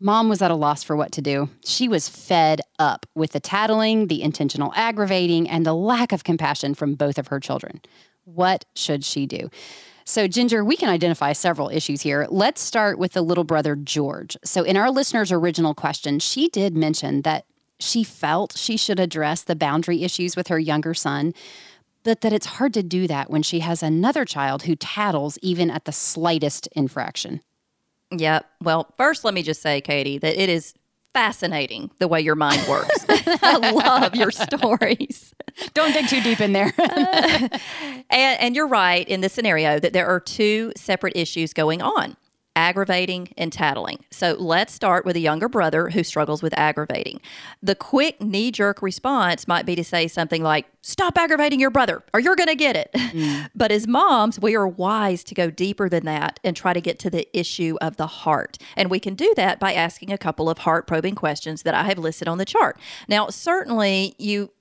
Mom 0.00 0.28
was 0.28 0.42
at 0.42 0.50
a 0.50 0.56
loss 0.56 0.82
for 0.82 0.96
what 0.96 1.12
to 1.12 1.22
do. 1.22 1.48
She 1.64 1.86
was 1.86 2.08
fed 2.08 2.60
up 2.80 3.06
with 3.14 3.30
the 3.32 3.40
tattling, 3.40 4.08
the 4.08 4.20
intentional 4.20 4.72
aggravating, 4.74 5.48
and 5.48 5.64
the 5.64 5.74
lack 5.74 6.10
of 6.10 6.24
compassion 6.24 6.74
from 6.74 6.96
both 6.96 7.18
of 7.18 7.28
her 7.28 7.38
children. 7.38 7.80
What 8.24 8.64
should 8.74 9.04
she 9.04 9.26
do? 9.26 9.48
So, 10.08 10.28
Ginger, 10.28 10.64
we 10.64 10.76
can 10.76 10.88
identify 10.88 11.32
several 11.32 11.68
issues 11.68 12.00
here. 12.00 12.28
Let's 12.30 12.60
start 12.60 12.96
with 12.96 13.12
the 13.12 13.22
little 13.22 13.42
brother, 13.42 13.74
George. 13.74 14.36
So, 14.44 14.62
in 14.62 14.76
our 14.76 14.88
listener's 14.88 15.32
original 15.32 15.74
question, 15.74 16.20
she 16.20 16.48
did 16.48 16.76
mention 16.76 17.22
that 17.22 17.44
she 17.80 18.04
felt 18.04 18.56
she 18.56 18.76
should 18.76 19.00
address 19.00 19.42
the 19.42 19.56
boundary 19.56 20.04
issues 20.04 20.36
with 20.36 20.46
her 20.46 20.60
younger 20.60 20.94
son, 20.94 21.34
but 22.04 22.20
that 22.20 22.32
it's 22.32 22.46
hard 22.46 22.72
to 22.74 22.84
do 22.84 23.08
that 23.08 23.30
when 23.30 23.42
she 23.42 23.58
has 23.60 23.82
another 23.82 24.24
child 24.24 24.62
who 24.62 24.76
tattles 24.76 25.40
even 25.42 25.72
at 25.72 25.86
the 25.86 25.92
slightest 25.92 26.68
infraction. 26.76 27.40
Yeah. 28.12 28.40
Well, 28.62 28.88
first, 28.96 29.24
let 29.24 29.34
me 29.34 29.42
just 29.42 29.60
say, 29.60 29.80
Katie, 29.80 30.18
that 30.18 30.40
it 30.40 30.48
is 30.48 30.72
fascinating 31.16 31.90
the 31.98 32.06
way 32.06 32.20
your 32.20 32.34
mind 32.34 32.62
works. 32.68 33.06
I 33.08 33.56
love 33.72 34.14
your 34.14 34.30
stories. 34.30 35.34
Don't 35.72 35.94
dig 35.94 36.08
too 36.08 36.20
deep 36.20 36.42
in 36.42 36.52
there. 36.52 36.74
uh, 36.78 37.48
and, 38.10 38.40
and 38.40 38.54
you're 38.54 38.68
right 38.68 39.08
in 39.08 39.22
this 39.22 39.32
scenario 39.32 39.80
that 39.80 39.94
there 39.94 40.06
are 40.06 40.20
two 40.20 40.74
separate 40.76 41.16
issues 41.16 41.54
going 41.54 41.80
on 41.80 42.18
aggravating 42.56 43.28
and 43.36 43.52
tattling. 43.52 44.04
So 44.10 44.34
let's 44.38 44.72
start 44.72 45.04
with 45.04 45.14
a 45.14 45.20
younger 45.20 45.48
brother 45.48 45.90
who 45.90 46.02
struggles 46.02 46.42
with 46.42 46.56
aggravating. 46.58 47.20
The 47.62 47.74
quick 47.74 48.20
knee 48.20 48.50
jerk 48.50 48.82
response 48.82 49.46
might 49.46 49.66
be 49.66 49.76
to 49.76 49.84
say 49.84 50.08
something 50.08 50.42
like, 50.42 50.66
Stop 50.88 51.18
aggravating 51.18 51.58
your 51.58 51.70
brother 51.70 52.04
or 52.14 52.20
you're 52.20 52.36
going 52.36 52.46
to 52.46 52.54
get 52.54 52.76
it. 52.76 52.90
Mm. 52.94 53.50
but 53.56 53.72
as 53.72 53.88
moms, 53.88 54.38
we 54.38 54.54
are 54.54 54.68
wise 54.68 55.24
to 55.24 55.34
go 55.34 55.50
deeper 55.50 55.88
than 55.88 56.04
that 56.04 56.38
and 56.44 56.54
try 56.54 56.72
to 56.72 56.80
get 56.80 57.00
to 57.00 57.10
the 57.10 57.26
issue 57.36 57.76
of 57.80 57.96
the 57.96 58.06
heart. 58.06 58.56
And 58.76 58.88
we 58.88 59.00
can 59.00 59.16
do 59.16 59.34
that 59.34 59.58
by 59.58 59.74
asking 59.74 60.12
a 60.12 60.18
couple 60.18 60.48
of 60.48 60.58
heart 60.58 60.86
probing 60.86 61.16
questions 61.16 61.62
that 61.62 61.74
I 61.74 61.82
have 61.82 61.98
listed 61.98 62.28
on 62.28 62.38
the 62.38 62.44
chart. 62.44 62.78
Now, 63.08 63.30
certainly 63.30 64.14
you 64.16 64.52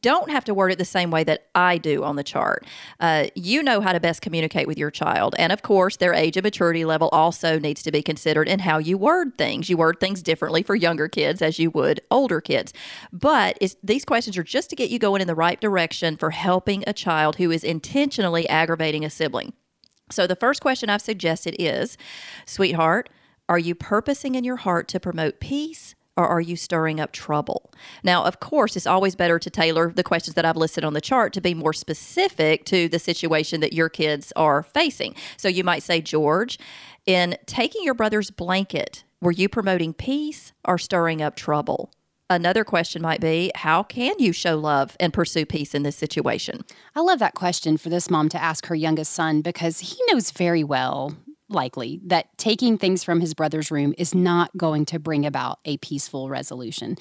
don't 0.00 0.30
have 0.30 0.44
to 0.44 0.54
word 0.54 0.72
it 0.72 0.78
the 0.78 0.84
same 0.84 1.10
way 1.10 1.24
that 1.24 1.46
I 1.54 1.78
do 1.78 2.04
on 2.04 2.16
the 2.16 2.24
chart. 2.24 2.66
Uh, 3.00 3.26
you 3.34 3.62
know 3.62 3.80
how 3.80 3.92
to 3.92 4.00
best 4.00 4.22
communicate 4.22 4.66
with 4.66 4.78
your 4.78 4.90
child. 4.90 5.34
And 5.38 5.52
of 5.52 5.62
course, 5.62 5.96
their 5.96 6.14
age 6.14 6.36
and 6.36 6.44
maturity 6.44 6.84
level 6.84 7.08
also 7.12 7.58
needs 7.58 7.82
to 7.84 7.92
be 7.92 8.02
considered 8.02 8.48
in 8.48 8.60
how 8.60 8.78
you 8.78 8.98
word 8.98 9.36
things. 9.38 9.68
You 9.68 9.76
word 9.76 10.00
things 10.00 10.22
differently 10.22 10.62
for 10.62 10.74
younger 10.74 11.08
kids 11.08 11.42
as 11.42 11.58
you 11.58 11.70
would 11.70 12.00
older 12.10 12.40
kids. 12.40 12.72
But 13.12 13.58
these 13.82 14.04
questions 14.04 14.36
are 14.36 14.42
just 14.42 14.70
to 14.70 14.76
get 14.76 14.90
you 14.90 14.98
going 14.98 15.20
in 15.20 15.26
the 15.26 15.34
right 15.34 15.60
direction 15.60 16.16
for 16.16 16.30
helping 16.30 16.84
a 16.86 16.92
child 16.92 17.36
who 17.36 17.50
is 17.50 17.64
intentionally 17.64 18.48
aggravating 18.48 19.04
a 19.04 19.10
sibling. 19.10 19.52
So 20.10 20.26
the 20.26 20.36
first 20.36 20.60
question 20.60 20.90
I've 20.90 21.02
suggested 21.02 21.56
is 21.58 21.96
Sweetheart, 22.46 23.08
are 23.48 23.58
you 23.58 23.74
purposing 23.74 24.34
in 24.34 24.44
your 24.44 24.56
heart 24.56 24.88
to 24.88 25.00
promote 25.00 25.40
peace? 25.40 25.94
Or 26.16 26.26
are 26.26 26.40
you 26.40 26.56
stirring 26.56 27.00
up 27.00 27.12
trouble? 27.12 27.72
Now, 28.02 28.24
of 28.24 28.40
course, 28.40 28.76
it's 28.76 28.86
always 28.86 29.14
better 29.14 29.38
to 29.38 29.50
tailor 29.50 29.92
the 29.92 30.02
questions 30.02 30.34
that 30.34 30.44
I've 30.44 30.56
listed 30.56 30.84
on 30.84 30.94
the 30.94 31.00
chart 31.00 31.32
to 31.34 31.40
be 31.40 31.54
more 31.54 31.72
specific 31.72 32.64
to 32.66 32.88
the 32.88 32.98
situation 32.98 33.60
that 33.60 33.72
your 33.72 33.88
kids 33.88 34.32
are 34.36 34.62
facing. 34.62 35.14
So 35.36 35.48
you 35.48 35.64
might 35.64 35.82
say, 35.82 36.00
George, 36.00 36.58
in 37.06 37.36
taking 37.46 37.82
your 37.82 37.94
brother's 37.94 38.30
blanket, 38.30 39.04
were 39.20 39.32
you 39.32 39.48
promoting 39.48 39.92
peace 39.94 40.52
or 40.64 40.78
stirring 40.78 41.22
up 41.22 41.36
trouble? 41.36 41.90
Another 42.30 42.64
question 42.64 43.02
might 43.02 43.20
be 43.20 43.52
How 43.54 43.82
can 43.82 44.14
you 44.18 44.32
show 44.32 44.56
love 44.56 44.96
and 44.98 45.12
pursue 45.12 45.44
peace 45.44 45.74
in 45.74 45.82
this 45.82 45.96
situation? 45.96 46.64
I 46.94 47.00
love 47.00 47.18
that 47.18 47.34
question 47.34 47.76
for 47.76 47.90
this 47.90 48.10
mom 48.10 48.28
to 48.30 48.42
ask 48.42 48.66
her 48.66 48.74
youngest 48.74 49.12
son 49.12 49.42
because 49.42 49.80
he 49.80 49.96
knows 50.10 50.30
very 50.30 50.64
well 50.64 51.16
likely 51.54 52.00
that 52.04 52.36
taking 52.36 52.76
things 52.76 53.04
from 53.04 53.20
his 53.20 53.34
brother's 53.34 53.70
room 53.70 53.94
is 53.96 54.14
not 54.14 54.54
going 54.56 54.84
to 54.86 54.98
bring 54.98 55.24
about 55.24 55.60
a 55.64 55.76
peaceful 55.78 56.28
resolution. 56.28 56.96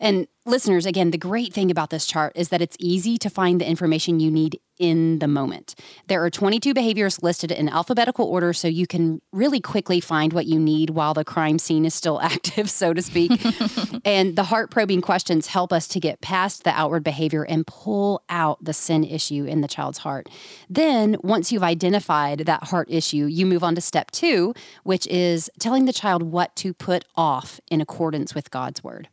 And 0.00 0.26
listeners, 0.44 0.86
again, 0.86 1.10
the 1.10 1.18
great 1.18 1.52
thing 1.52 1.70
about 1.70 1.90
this 1.90 2.06
chart 2.06 2.32
is 2.34 2.48
that 2.48 2.60
it's 2.60 2.76
easy 2.80 3.16
to 3.18 3.30
find 3.30 3.60
the 3.60 3.68
information 3.68 4.20
you 4.20 4.30
need 4.30 4.60
in 4.78 5.20
the 5.20 5.28
moment. 5.28 5.76
There 6.08 6.24
are 6.24 6.30
22 6.30 6.74
behaviors 6.74 7.22
listed 7.22 7.52
in 7.52 7.68
alphabetical 7.68 8.26
order, 8.26 8.52
so 8.52 8.66
you 8.66 8.86
can 8.86 9.20
really 9.30 9.60
quickly 9.60 10.00
find 10.00 10.32
what 10.32 10.46
you 10.46 10.58
need 10.58 10.90
while 10.90 11.14
the 11.14 11.24
crime 11.24 11.60
scene 11.60 11.84
is 11.84 11.94
still 11.94 12.20
active, 12.22 12.68
so 12.68 12.92
to 12.92 13.00
speak. 13.00 13.30
and 14.04 14.34
the 14.34 14.42
heart 14.44 14.70
probing 14.70 15.00
questions 15.00 15.46
help 15.46 15.72
us 15.72 15.86
to 15.88 16.00
get 16.00 16.20
past 16.20 16.64
the 16.64 16.70
outward 16.70 17.04
behavior 17.04 17.44
and 17.44 17.66
pull 17.66 18.24
out 18.28 18.62
the 18.64 18.72
sin 18.72 19.04
issue 19.04 19.44
in 19.44 19.60
the 19.60 19.68
child's 19.68 19.98
heart. 19.98 20.28
Then, 20.68 21.16
once 21.22 21.52
you've 21.52 21.62
identified 21.62 22.40
that 22.40 22.64
heart 22.64 22.88
issue, 22.90 23.26
you 23.26 23.46
move 23.46 23.62
on 23.62 23.76
to 23.76 23.80
step 23.80 24.10
two, 24.10 24.52
which 24.82 25.06
is 25.06 25.48
telling 25.60 25.84
the 25.84 25.92
child 25.92 26.24
what 26.24 26.56
to 26.56 26.74
put 26.74 27.04
off 27.14 27.60
in 27.70 27.80
accordance 27.80 28.34
with 28.34 28.50
God's 28.50 28.82
word. 28.82 29.08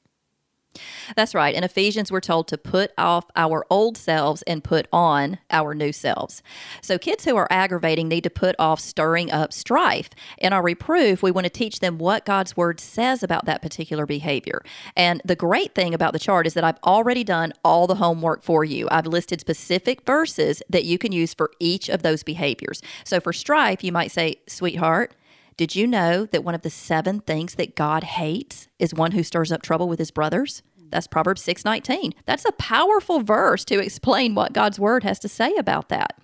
That's 1.15 1.35
right. 1.35 1.53
In 1.55 1.63
Ephesians, 1.63 2.11
we're 2.11 2.19
told 2.19 2.47
to 2.49 2.57
put 2.57 2.91
off 2.97 3.25
our 3.35 3.65
old 3.69 3.97
selves 3.97 4.41
and 4.43 4.63
put 4.63 4.87
on 4.91 5.39
our 5.49 5.73
new 5.73 5.91
selves. 5.91 6.41
So, 6.81 6.97
kids 6.97 7.25
who 7.25 7.35
are 7.35 7.47
aggravating 7.49 8.07
need 8.07 8.23
to 8.23 8.29
put 8.29 8.55
off 8.59 8.79
stirring 8.79 9.31
up 9.31 9.53
strife. 9.53 10.09
In 10.37 10.53
our 10.53 10.61
reproof, 10.61 11.23
we 11.23 11.31
want 11.31 11.45
to 11.45 11.49
teach 11.49 11.79
them 11.79 11.97
what 11.97 12.25
God's 12.25 12.55
word 12.55 12.79
says 12.79 13.23
about 13.23 13.45
that 13.45 13.61
particular 13.61 14.05
behavior. 14.05 14.61
And 14.95 15.21
the 15.25 15.35
great 15.35 15.75
thing 15.75 15.93
about 15.93 16.13
the 16.13 16.19
chart 16.19 16.47
is 16.47 16.53
that 16.53 16.63
I've 16.63 16.79
already 16.83 17.23
done 17.23 17.53
all 17.63 17.87
the 17.87 17.95
homework 17.95 18.43
for 18.43 18.63
you. 18.63 18.87
I've 18.91 19.07
listed 19.07 19.41
specific 19.41 20.05
verses 20.05 20.61
that 20.69 20.85
you 20.85 20.97
can 20.97 21.11
use 21.11 21.33
for 21.33 21.51
each 21.59 21.89
of 21.89 22.03
those 22.03 22.23
behaviors. 22.23 22.81
So, 23.03 23.19
for 23.19 23.33
strife, 23.33 23.83
you 23.83 23.91
might 23.91 24.11
say, 24.11 24.41
Sweetheart, 24.47 25.15
did 25.59 25.75
you 25.75 25.87
know 25.87 26.25
that 26.27 26.45
one 26.45 26.55
of 26.55 26.61
the 26.61 26.69
seven 26.69 27.19
things 27.19 27.55
that 27.55 27.75
God 27.75 28.05
hates 28.05 28.69
is 28.79 28.93
one 28.93 29.11
who 29.11 29.23
stirs 29.23 29.51
up 29.51 29.61
trouble 29.61 29.89
with 29.89 29.99
his 29.99 30.09
brothers? 30.09 30.63
That's 30.89 31.07
Proverbs 31.07 31.41
6:19. 31.41 32.13
That's 32.25 32.45
a 32.45 32.51
powerful 32.53 33.21
verse 33.21 33.65
to 33.65 33.79
explain 33.79 34.35
what 34.35 34.53
God's 34.53 34.79
word 34.79 35.03
has 35.03 35.19
to 35.19 35.29
say 35.29 35.55
about 35.55 35.89
that. 35.89 36.17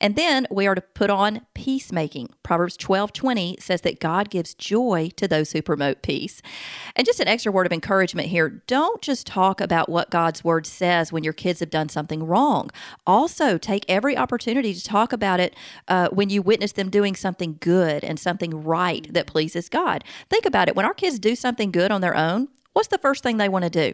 And 0.00 0.16
then 0.16 0.46
we 0.50 0.66
are 0.66 0.74
to 0.74 0.80
put 0.80 1.10
on 1.10 1.42
peacemaking. 1.54 2.30
Proverbs 2.42 2.76
12:20 2.76 3.56
says 3.60 3.82
that 3.82 4.00
God 4.00 4.30
gives 4.30 4.54
joy 4.54 5.10
to 5.16 5.28
those 5.28 5.52
who 5.52 5.62
promote 5.62 6.02
peace. 6.02 6.40
And 6.96 7.06
just 7.06 7.20
an 7.20 7.28
extra 7.28 7.52
word 7.52 7.66
of 7.66 7.72
encouragement 7.72 8.28
here, 8.28 8.62
don't 8.66 9.02
just 9.02 9.26
talk 9.26 9.60
about 9.60 9.88
what 9.88 10.10
God's 10.10 10.42
word 10.42 10.66
says 10.66 11.12
when 11.12 11.24
your 11.24 11.32
kids 11.32 11.60
have 11.60 11.70
done 11.70 11.88
something 11.88 12.24
wrong. 12.24 12.70
Also, 13.06 13.58
take 13.58 13.84
every 13.88 14.16
opportunity 14.16 14.74
to 14.74 14.82
talk 14.82 15.12
about 15.12 15.40
it 15.40 15.54
uh, 15.88 16.08
when 16.10 16.30
you 16.30 16.42
witness 16.42 16.72
them 16.72 16.90
doing 16.90 17.14
something 17.14 17.58
good 17.60 18.02
and 18.04 18.18
something 18.18 18.62
right 18.62 19.12
that 19.12 19.26
pleases 19.26 19.68
God. 19.68 20.04
Think 20.28 20.46
about 20.46 20.68
it. 20.68 20.76
When 20.76 20.86
our 20.86 20.94
kids 20.94 21.18
do 21.18 21.34
something 21.34 21.70
good 21.70 21.90
on 21.90 22.00
their 22.00 22.16
own, 22.16 22.48
what's 22.80 22.88
the 22.88 22.96
first 22.96 23.22
thing 23.22 23.36
they 23.36 23.50
want 23.50 23.64
to 23.64 23.68
do? 23.70 23.92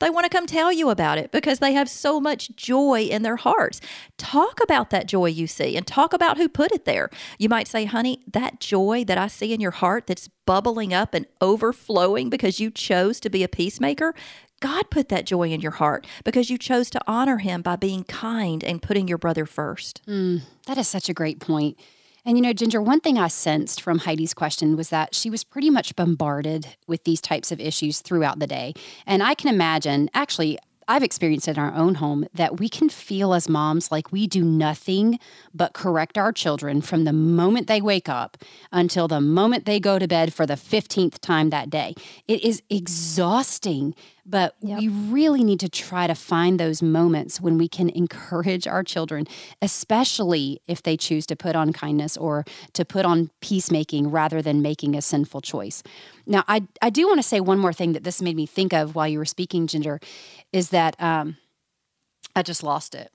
They 0.00 0.10
want 0.10 0.24
to 0.24 0.28
come 0.28 0.46
tell 0.46 0.72
you 0.72 0.90
about 0.90 1.18
it 1.18 1.30
because 1.30 1.60
they 1.60 1.72
have 1.74 1.88
so 1.88 2.20
much 2.20 2.56
joy 2.56 3.02
in 3.02 3.22
their 3.22 3.36
hearts. 3.36 3.80
Talk 4.18 4.58
about 4.60 4.90
that 4.90 5.06
joy 5.06 5.26
you 5.26 5.46
see 5.46 5.76
and 5.76 5.86
talk 5.86 6.12
about 6.12 6.36
who 6.36 6.48
put 6.48 6.72
it 6.72 6.84
there. 6.84 7.10
You 7.38 7.48
might 7.48 7.68
say, 7.68 7.84
honey, 7.84 8.24
that 8.26 8.58
joy 8.58 9.04
that 9.04 9.16
I 9.16 9.28
see 9.28 9.54
in 9.54 9.60
your 9.60 9.70
heart 9.70 10.08
that's 10.08 10.28
bubbling 10.46 10.92
up 10.92 11.14
and 11.14 11.26
overflowing 11.40 12.28
because 12.28 12.58
you 12.58 12.72
chose 12.72 13.20
to 13.20 13.30
be 13.30 13.44
a 13.44 13.48
peacemaker, 13.48 14.16
God 14.58 14.90
put 14.90 15.10
that 15.10 15.26
joy 15.26 15.50
in 15.50 15.60
your 15.60 15.72
heart 15.72 16.04
because 16.24 16.50
you 16.50 16.58
chose 16.58 16.90
to 16.90 17.00
honor 17.06 17.38
him 17.38 17.62
by 17.62 17.76
being 17.76 18.02
kind 18.02 18.64
and 18.64 18.82
putting 18.82 19.06
your 19.06 19.18
brother 19.18 19.46
first. 19.46 20.02
Mm, 20.08 20.42
that 20.66 20.76
is 20.76 20.88
such 20.88 21.08
a 21.08 21.14
great 21.14 21.38
point. 21.38 21.78
And 22.26 22.38
you 22.38 22.42
know, 22.42 22.54
Ginger, 22.54 22.80
one 22.80 23.00
thing 23.00 23.18
I 23.18 23.28
sensed 23.28 23.82
from 23.82 23.98
Heidi's 23.98 24.32
question 24.32 24.76
was 24.76 24.88
that 24.88 25.14
she 25.14 25.28
was 25.28 25.44
pretty 25.44 25.68
much 25.68 25.94
bombarded 25.94 26.68
with 26.86 27.04
these 27.04 27.20
types 27.20 27.52
of 27.52 27.60
issues 27.60 28.00
throughout 28.00 28.38
the 28.38 28.46
day. 28.46 28.72
And 29.06 29.22
I 29.22 29.34
can 29.34 29.52
imagine, 29.52 30.08
actually, 30.14 30.58
I've 30.88 31.02
experienced 31.02 31.48
it 31.48 31.56
in 31.56 31.62
our 31.62 31.74
own 31.74 31.96
home 31.96 32.26
that 32.34 32.58
we 32.58 32.68
can 32.68 32.88
feel 32.88 33.34
as 33.34 33.48
moms 33.48 33.90
like 33.90 34.12
we 34.12 34.26
do 34.26 34.42
nothing 34.42 35.18
but 35.54 35.72
correct 35.74 36.16
our 36.16 36.32
children 36.32 36.80
from 36.80 37.04
the 37.04 37.12
moment 37.12 37.66
they 37.66 37.80
wake 37.80 38.08
up 38.08 38.38
until 38.72 39.08
the 39.08 39.20
moment 39.20 39.64
they 39.66 39.80
go 39.80 39.98
to 39.98 40.08
bed 40.08 40.32
for 40.34 40.46
the 40.46 40.54
15th 40.54 41.18
time 41.20 41.50
that 41.50 41.70
day. 41.70 41.94
It 42.26 42.42
is 42.44 42.62
exhausting 42.68 43.94
but 44.26 44.54
yep. 44.60 44.78
we 44.78 44.88
really 44.88 45.44
need 45.44 45.60
to 45.60 45.68
try 45.68 46.06
to 46.06 46.14
find 46.14 46.58
those 46.58 46.82
moments 46.82 47.40
when 47.40 47.58
we 47.58 47.68
can 47.68 47.90
encourage 47.90 48.66
our 48.66 48.82
children, 48.82 49.26
especially 49.60 50.60
if 50.66 50.82
they 50.82 50.96
choose 50.96 51.26
to 51.26 51.36
put 51.36 51.54
on 51.54 51.72
kindness 51.72 52.16
or 52.16 52.44
to 52.72 52.84
put 52.84 53.04
on 53.04 53.30
peacemaking 53.40 54.10
rather 54.10 54.40
than 54.40 54.62
making 54.62 54.96
a 54.96 55.02
sinful 55.02 55.40
choice. 55.40 55.82
Now, 56.26 56.44
I, 56.48 56.66
I 56.80 56.90
do 56.90 57.06
want 57.06 57.18
to 57.18 57.22
say 57.22 57.40
one 57.40 57.58
more 57.58 57.72
thing 57.72 57.92
that 57.92 58.04
this 58.04 58.22
made 58.22 58.36
me 58.36 58.46
think 58.46 58.72
of 58.72 58.94
while 58.94 59.08
you 59.08 59.18
were 59.18 59.24
speaking, 59.24 59.66
Ginger, 59.66 60.00
is 60.52 60.70
that 60.70 61.00
um, 61.00 61.36
I 62.34 62.42
just 62.42 62.62
lost 62.62 62.94
it. 62.94 63.12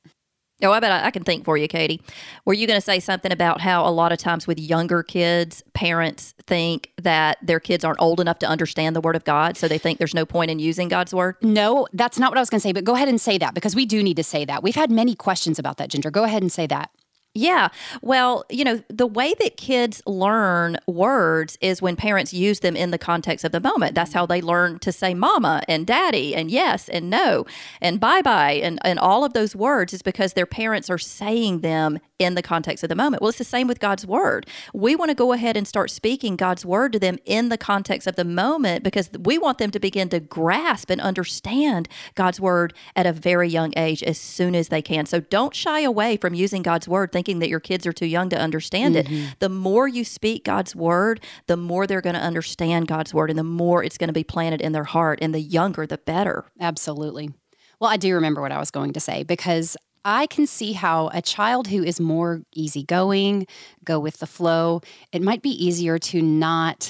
Oh, 0.61 0.71
I 0.71 0.79
bet 0.79 0.91
I, 0.91 1.05
I 1.05 1.11
can 1.11 1.23
think 1.23 1.45
for 1.45 1.57
you, 1.57 1.67
Katie. 1.67 2.01
Were 2.45 2.53
you 2.53 2.67
going 2.67 2.77
to 2.77 2.85
say 2.85 2.99
something 2.99 3.31
about 3.31 3.61
how 3.61 3.87
a 3.87 3.91
lot 3.91 4.11
of 4.11 4.17
times 4.17 4.45
with 4.45 4.59
younger 4.59 5.03
kids, 5.03 5.63
parents 5.73 6.33
think 6.47 6.91
that 7.01 7.37
their 7.41 7.59
kids 7.59 7.85
aren't 7.85 8.01
old 8.01 8.19
enough 8.19 8.39
to 8.39 8.45
understand 8.45 8.95
the 8.95 9.01
Word 9.01 9.15
of 9.15 9.23
God, 9.23 9.55
so 9.55 9.67
they 9.67 9.77
think 9.77 9.99
there's 9.99 10.13
no 10.13 10.25
point 10.25 10.51
in 10.51 10.59
using 10.59 10.89
God's 10.89 11.13
Word? 11.13 11.35
No, 11.41 11.87
that's 11.93 12.19
not 12.19 12.31
what 12.31 12.37
I 12.37 12.41
was 12.41 12.49
going 12.49 12.59
to 12.59 12.63
say, 12.63 12.73
but 12.73 12.83
go 12.83 12.95
ahead 12.95 13.07
and 13.07 13.21
say 13.21 13.37
that 13.37 13.53
because 13.53 13.75
we 13.75 13.85
do 13.85 14.03
need 14.03 14.17
to 14.17 14.23
say 14.23 14.45
that. 14.45 14.61
We've 14.61 14.75
had 14.75 14.91
many 14.91 15.15
questions 15.15 15.59
about 15.59 15.77
that, 15.77 15.89
Ginger. 15.89 16.11
Go 16.11 16.23
ahead 16.23 16.41
and 16.41 16.51
say 16.51 16.67
that. 16.67 16.91
Yeah. 17.35 17.69
Well, 18.01 18.43
you 18.49 18.63
know, 18.63 18.81
the 18.89 19.05
way 19.05 19.35
that 19.39 19.55
kids 19.55 20.01
learn 20.07 20.77
words 20.87 21.59
is 21.61 21.79
when 21.79 21.95
parents 21.95 22.33
use 22.33 22.61
them 22.61 22.75
in 22.75 22.89
the 22.89 22.97
context 22.97 23.45
of 23.45 23.51
the 23.51 23.59
moment. 23.59 23.93
That's 23.93 24.13
how 24.13 24.25
they 24.25 24.41
learn 24.41 24.79
to 24.79 24.91
say 24.91 25.13
mama 25.13 25.61
and 25.67 25.85
daddy 25.85 26.33
and 26.33 26.49
yes 26.49 26.89
and 26.89 27.07
no 27.07 27.45
and 27.81 27.99
bye 27.99 28.23
bye 28.23 28.53
and, 28.53 28.79
and 28.83 28.97
all 28.97 29.23
of 29.23 29.33
those 29.33 29.55
words 29.55 29.93
is 29.93 30.01
because 30.01 30.33
their 30.33 30.47
parents 30.47 30.89
are 30.89 30.97
saying 30.97 31.59
them 31.59 31.99
in 32.19 32.35
the 32.35 32.41
context 32.41 32.83
of 32.83 32.89
the 32.89 32.95
moment. 32.95 33.21
Well, 33.21 33.29
it's 33.29 33.37
the 33.37 33.45
same 33.45 33.67
with 33.67 33.79
God's 33.79 34.05
word. 34.05 34.45
We 34.73 34.95
want 34.95 35.09
to 35.09 35.15
go 35.15 35.31
ahead 35.31 35.55
and 35.55 35.67
start 35.67 35.89
speaking 35.89 36.35
God's 36.35 36.65
word 36.65 36.91
to 36.93 36.99
them 36.99 37.17
in 37.25 37.47
the 37.47 37.57
context 37.57 38.07
of 38.07 38.17
the 38.17 38.25
moment 38.25 38.83
because 38.83 39.09
we 39.17 39.37
want 39.37 39.57
them 39.57 39.71
to 39.71 39.79
begin 39.79 40.09
to 40.09 40.19
grasp 40.19 40.89
and 40.89 40.99
understand 40.99 41.87
God's 42.15 42.39
word 42.41 42.73
at 42.95 43.05
a 43.05 43.13
very 43.13 43.47
young 43.47 43.73
age 43.77 44.03
as 44.03 44.17
soon 44.17 44.53
as 44.53 44.67
they 44.67 44.81
can. 44.81 45.05
So 45.05 45.21
don't 45.21 45.55
shy 45.55 45.79
away 45.79 46.17
from 46.17 46.33
using 46.33 46.61
God's 46.61 46.87
word 46.87 47.13
thinking 47.19 47.39
that 47.39 47.49
your 47.49 47.59
kids 47.59 47.85
are 47.85 47.91
too 47.91 48.05
young 48.05 48.29
to 48.29 48.39
understand 48.39 48.95
mm-hmm. 48.95 49.13
it. 49.13 49.39
The 49.39 49.49
more 49.49 49.89
you 49.89 50.05
speak 50.05 50.45
God's 50.45 50.73
word, 50.73 51.19
the 51.47 51.57
more 51.57 51.85
they're 51.85 51.99
going 51.99 52.15
to 52.15 52.21
understand 52.21 52.87
God's 52.87 53.13
word 53.13 53.29
and 53.29 53.37
the 53.37 53.43
more 53.43 53.83
it's 53.83 53.97
going 53.97 54.07
to 54.07 54.13
be 54.13 54.23
planted 54.23 54.61
in 54.61 54.71
their 54.71 54.85
heart. 54.85 55.19
And 55.21 55.35
the 55.35 55.41
younger, 55.41 55.85
the 55.85 55.97
better. 55.97 56.45
Absolutely. 56.61 57.31
Well, 57.77 57.89
I 57.89 57.97
do 57.97 58.15
remember 58.15 58.39
what 58.39 58.53
I 58.53 58.57
was 58.57 58.71
going 58.71 58.93
to 58.93 59.01
say 59.01 59.23
because 59.23 59.75
I 60.05 60.27
can 60.27 60.47
see 60.47 60.71
how 60.71 61.09
a 61.13 61.21
child 61.21 61.67
who 61.67 61.83
is 61.83 61.99
more 61.99 62.41
easygoing, 62.53 63.47
go 63.83 63.99
with 63.99 64.19
the 64.19 64.27
flow, 64.27 64.81
it 65.11 65.21
might 65.21 65.41
be 65.41 65.49
easier 65.49 65.99
to 65.99 66.21
not 66.21 66.89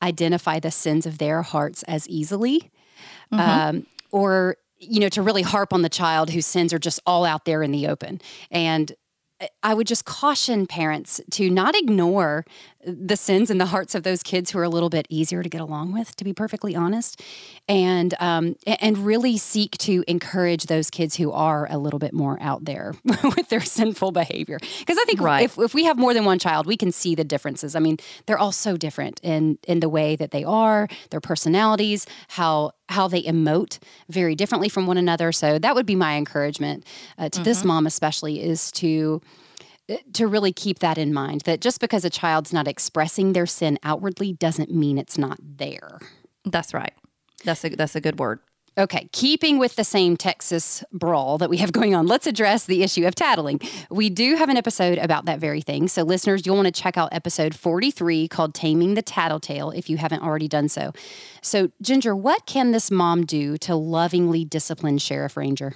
identify 0.00 0.60
the 0.60 0.70
sins 0.70 1.04
of 1.04 1.18
their 1.18 1.42
hearts 1.42 1.82
as 1.88 2.08
easily. 2.08 2.70
Mm-hmm. 3.32 3.40
Um, 3.40 3.86
or, 4.12 4.56
you 4.78 5.00
know, 5.00 5.08
to 5.08 5.20
really 5.20 5.42
harp 5.42 5.72
on 5.72 5.82
the 5.82 5.88
child 5.88 6.30
whose 6.30 6.46
sins 6.46 6.72
are 6.72 6.78
just 6.78 7.00
all 7.04 7.24
out 7.24 7.44
there 7.44 7.64
in 7.64 7.72
the 7.72 7.88
open. 7.88 8.20
And 8.52 8.92
I 9.62 9.74
would 9.74 9.86
just 9.86 10.04
caution 10.04 10.66
parents 10.66 11.20
to 11.32 11.50
not 11.50 11.76
ignore 11.76 12.44
the 12.86 13.16
sins 13.16 13.50
in 13.50 13.58
the 13.58 13.66
hearts 13.66 13.94
of 13.94 14.04
those 14.04 14.22
kids 14.22 14.50
who 14.50 14.58
are 14.58 14.62
a 14.62 14.68
little 14.68 14.88
bit 14.88 15.06
easier 15.08 15.42
to 15.42 15.48
get 15.48 15.60
along 15.60 15.92
with, 15.92 16.14
to 16.16 16.24
be 16.24 16.32
perfectly 16.32 16.76
honest, 16.76 17.20
and 17.68 18.14
um, 18.20 18.56
and 18.66 18.98
really 18.98 19.36
seek 19.36 19.76
to 19.78 20.04
encourage 20.06 20.64
those 20.66 20.88
kids 20.88 21.16
who 21.16 21.32
are 21.32 21.66
a 21.70 21.78
little 21.78 21.98
bit 21.98 22.12
more 22.12 22.38
out 22.40 22.64
there 22.64 22.94
with 23.04 23.48
their 23.48 23.60
sinful 23.60 24.12
behavior. 24.12 24.58
Because 24.78 24.96
I 24.96 25.04
think 25.04 25.20
right. 25.20 25.44
if, 25.44 25.58
if 25.58 25.74
we 25.74 25.84
have 25.84 25.98
more 25.98 26.14
than 26.14 26.24
one 26.24 26.38
child, 26.38 26.66
we 26.66 26.76
can 26.76 26.92
see 26.92 27.14
the 27.14 27.24
differences. 27.24 27.74
I 27.74 27.80
mean, 27.80 27.96
they're 28.26 28.38
all 28.38 28.52
so 28.52 28.76
different 28.76 29.20
in 29.22 29.58
in 29.66 29.80
the 29.80 29.88
way 29.88 30.14
that 30.14 30.30
they 30.30 30.44
are, 30.44 30.88
their 31.10 31.20
personalities, 31.20 32.06
how 32.28 32.72
how 32.88 33.08
they 33.08 33.22
emote 33.22 33.78
very 34.08 34.34
differently 34.34 34.68
from 34.68 34.86
one 34.86 34.98
another. 34.98 35.32
So 35.32 35.58
that 35.58 35.74
would 35.74 35.86
be 35.86 35.96
my 35.96 36.16
encouragement 36.16 36.84
uh, 37.18 37.24
to 37.24 37.30
mm-hmm. 37.30 37.42
this 37.42 37.64
mom, 37.64 37.86
especially, 37.86 38.42
is 38.42 38.70
to 38.72 39.20
to 40.12 40.26
really 40.26 40.52
keep 40.52 40.80
that 40.80 40.98
in 40.98 41.12
mind 41.12 41.42
that 41.42 41.60
just 41.60 41.80
because 41.80 42.04
a 42.04 42.10
child's 42.10 42.52
not 42.52 42.68
expressing 42.68 43.32
their 43.32 43.46
sin 43.46 43.78
outwardly 43.82 44.32
doesn't 44.32 44.70
mean 44.70 44.98
it's 44.98 45.18
not 45.18 45.38
there. 45.40 45.98
That's 46.44 46.74
right. 46.74 46.92
That's 47.44 47.64
a 47.64 47.70
that's 47.70 47.96
a 47.96 48.00
good 48.00 48.18
word. 48.18 48.40
Okay, 48.78 49.08
keeping 49.10 49.58
with 49.58 49.74
the 49.74 49.82
same 49.82 50.16
Texas 50.16 50.84
brawl 50.92 51.36
that 51.38 51.50
we 51.50 51.56
have 51.56 51.72
going 51.72 51.96
on, 51.96 52.06
let's 52.06 52.28
address 52.28 52.64
the 52.64 52.84
issue 52.84 53.08
of 53.08 53.14
tattling. 53.16 53.60
We 53.90 54.08
do 54.08 54.36
have 54.36 54.48
an 54.48 54.56
episode 54.56 54.98
about 54.98 55.24
that 55.24 55.40
very 55.40 55.60
thing. 55.60 55.88
So, 55.88 56.04
listeners, 56.04 56.46
you'll 56.46 56.54
want 56.54 56.72
to 56.72 56.82
check 56.82 56.96
out 56.96 57.08
episode 57.10 57.56
43 57.56 58.28
called 58.28 58.54
Taming 58.54 58.94
the 58.94 59.02
Tattletale 59.02 59.72
if 59.72 59.90
you 59.90 59.96
haven't 59.96 60.22
already 60.22 60.46
done 60.46 60.68
so. 60.68 60.92
So, 61.42 61.72
Ginger, 61.82 62.14
what 62.14 62.46
can 62.46 62.70
this 62.70 62.88
mom 62.88 63.26
do 63.26 63.56
to 63.58 63.74
lovingly 63.74 64.44
discipline 64.44 64.98
Sheriff 64.98 65.36
Ranger? 65.36 65.74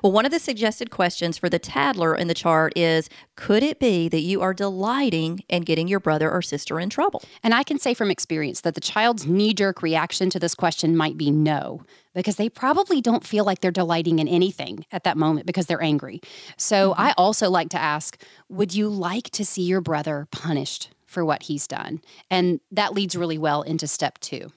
Well, 0.00 0.12
one 0.12 0.24
of 0.24 0.30
the 0.30 0.38
suggested 0.38 0.90
questions 0.90 1.36
for 1.38 1.48
the 1.48 1.58
tattler 1.58 2.14
in 2.14 2.28
the 2.28 2.34
chart 2.34 2.72
is 2.76 3.10
Could 3.34 3.64
it 3.64 3.80
be 3.80 4.08
that 4.08 4.20
you 4.20 4.40
are 4.40 4.54
delighting 4.54 5.42
in 5.48 5.62
getting 5.62 5.88
your 5.88 5.98
brother 5.98 6.30
or 6.30 6.42
sister 6.42 6.78
in 6.78 6.90
trouble? 6.90 7.24
And 7.42 7.54
I 7.54 7.64
can 7.64 7.80
say 7.80 7.92
from 7.92 8.08
experience 8.08 8.60
that 8.60 8.76
the 8.76 8.80
child's 8.80 9.26
knee 9.26 9.52
jerk 9.52 9.82
reaction 9.82 10.30
to 10.30 10.38
this 10.38 10.54
question 10.54 10.96
might 10.96 11.16
be 11.16 11.32
no 11.32 11.82
because 12.16 12.36
they 12.36 12.48
probably 12.48 13.00
don't 13.00 13.24
feel 13.24 13.44
like 13.44 13.60
they're 13.60 13.70
delighting 13.70 14.18
in 14.18 14.26
anything 14.26 14.84
at 14.90 15.04
that 15.04 15.16
moment 15.16 15.46
because 15.46 15.66
they're 15.66 15.82
angry. 15.82 16.20
So 16.56 16.90
mm-hmm. 16.90 17.00
I 17.00 17.14
also 17.16 17.48
like 17.48 17.68
to 17.68 17.78
ask 17.78 18.20
Would 18.48 18.74
you 18.74 18.88
like 18.88 19.30
to 19.30 19.44
see 19.44 19.62
your 19.62 19.80
brother 19.80 20.26
punished 20.32 20.90
for 21.04 21.24
what 21.24 21.44
he's 21.44 21.68
done? 21.68 22.00
And 22.30 22.58
that 22.72 22.94
leads 22.94 23.14
really 23.14 23.38
well 23.38 23.62
into 23.62 23.86
step 23.86 24.18
two. 24.18 24.50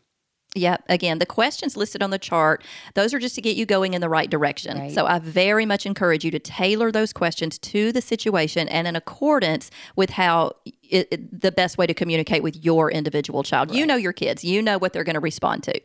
Yep. 0.55 0.83
Again, 0.89 1.19
the 1.19 1.27
questions 1.27 1.77
listed 1.77 2.01
on 2.01 2.09
the 2.09 2.17
chart, 2.17 2.63
those 2.95 3.13
are 3.13 3.19
just 3.19 3.35
to 3.35 3.41
get 3.41 3.55
you 3.55 3.67
going 3.67 3.93
in 3.93 4.01
the 4.01 4.09
right 4.09 4.29
direction. 4.29 4.77
Right. 4.79 4.91
So 4.91 5.05
I 5.05 5.19
very 5.19 5.65
much 5.65 5.85
encourage 5.85 6.25
you 6.25 6.31
to 6.31 6.39
tailor 6.39 6.91
those 6.91 7.13
questions 7.13 7.59
to 7.59 7.91
the 7.91 8.01
situation 8.01 8.67
and 8.67 8.87
in 8.87 8.95
accordance 8.95 9.69
with 9.95 10.09
how 10.11 10.53
it, 10.65 11.07
it, 11.11 11.41
the 11.41 11.51
best 11.51 11.77
way 11.77 11.85
to 11.85 11.93
communicate 11.93 12.41
with 12.41 12.63
your 12.63 12.89
individual 12.89 13.43
child. 13.43 13.69
Right. 13.69 13.77
You 13.77 13.85
know 13.85 13.95
your 13.95 14.13
kids, 14.13 14.43
you 14.43 14.61
know 14.61 14.79
what 14.79 14.93
they're 14.93 15.03
going 15.03 15.13
to 15.13 15.19
respond 15.19 15.63
to. 15.63 15.79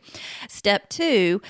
Step 0.49 0.89
two, 0.89 1.41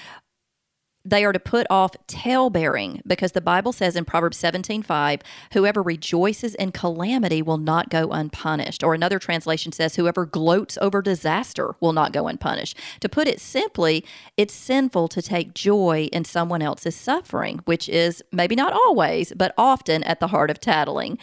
they 1.05 1.23
are 1.23 1.31
to 1.31 1.39
put 1.39 1.67
off 1.69 1.95
tale 2.07 2.49
bearing 2.49 3.01
because 3.05 3.33
the 3.33 3.41
Bible 3.41 3.71
says 3.71 3.95
in 3.95 4.03
Proverbs 4.03 4.37
17 4.37 4.81
5, 4.81 5.21
whoever 5.53 5.81
rejoices 5.81 6.55
in 6.55 6.71
calamity 6.71 7.41
will 7.41 7.59
not 7.59 7.89
go 7.89 8.09
unpunished. 8.09 8.83
Or 8.83 8.93
another 8.93 9.19
translation 9.19 9.71
says, 9.71 9.95
whoever 9.95 10.25
gloats 10.25 10.77
over 10.81 11.01
disaster 11.01 11.75
will 11.79 11.93
not 11.93 12.11
go 12.11 12.27
unpunished. 12.27 12.77
To 13.01 13.09
put 13.09 13.27
it 13.27 13.39
simply, 13.39 14.03
it's 14.35 14.53
sinful 14.53 15.07
to 15.09 15.21
take 15.21 15.53
joy 15.53 16.09
in 16.11 16.25
someone 16.25 16.63
else's 16.63 16.95
suffering, 16.95 17.59
which 17.65 17.87
is 17.87 18.23
maybe 18.31 18.55
not 18.55 18.73
always, 18.73 19.31
but 19.35 19.53
often 19.57 20.03
at 20.03 20.19
the 20.19 20.27
heart 20.27 20.49
of 20.49 20.59
tattling 20.59 21.19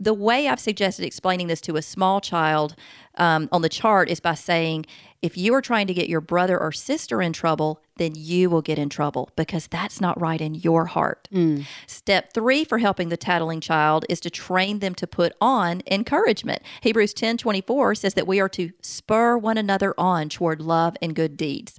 the 0.00 0.14
way 0.14 0.48
I've 0.48 0.58
suggested 0.58 1.04
explaining 1.04 1.46
this 1.46 1.60
to 1.60 1.76
a 1.76 1.82
small 1.82 2.20
child 2.20 2.74
um, 3.18 3.48
on 3.52 3.62
the 3.62 3.68
chart 3.68 4.10
is 4.10 4.18
by 4.18 4.34
saying, 4.34 4.84
if 5.22 5.38
you 5.38 5.54
are 5.54 5.62
trying 5.62 5.86
to 5.86 5.94
get 5.94 6.08
your 6.08 6.20
brother 6.20 6.58
or 6.58 6.72
sister 6.72 7.22
in 7.22 7.32
trouble, 7.32 7.80
then 7.96 8.12
you 8.16 8.50
will 8.50 8.60
get 8.60 8.78
in 8.78 8.88
trouble 8.88 9.30
because 9.36 9.68
that's 9.68 10.00
not 10.00 10.20
right 10.20 10.40
in 10.40 10.54
your 10.54 10.86
heart. 10.86 11.28
Mm. 11.32 11.64
Step 11.86 12.32
three 12.32 12.64
for 12.64 12.78
helping 12.78 13.08
the 13.08 13.16
tattling 13.16 13.60
child 13.60 14.04
is 14.08 14.18
to 14.20 14.30
train 14.30 14.80
them 14.80 14.94
to 14.96 15.06
put 15.06 15.32
on 15.40 15.82
encouragement. 15.88 16.62
Hebrews 16.80 17.14
10 17.14 17.38
24 17.38 17.94
says 17.94 18.14
that 18.14 18.26
we 18.26 18.40
are 18.40 18.48
to 18.50 18.72
spur 18.82 19.38
one 19.38 19.56
another 19.56 19.94
on 19.96 20.28
toward 20.28 20.60
love 20.60 20.96
and 21.00 21.14
good 21.14 21.36
deeds. 21.36 21.78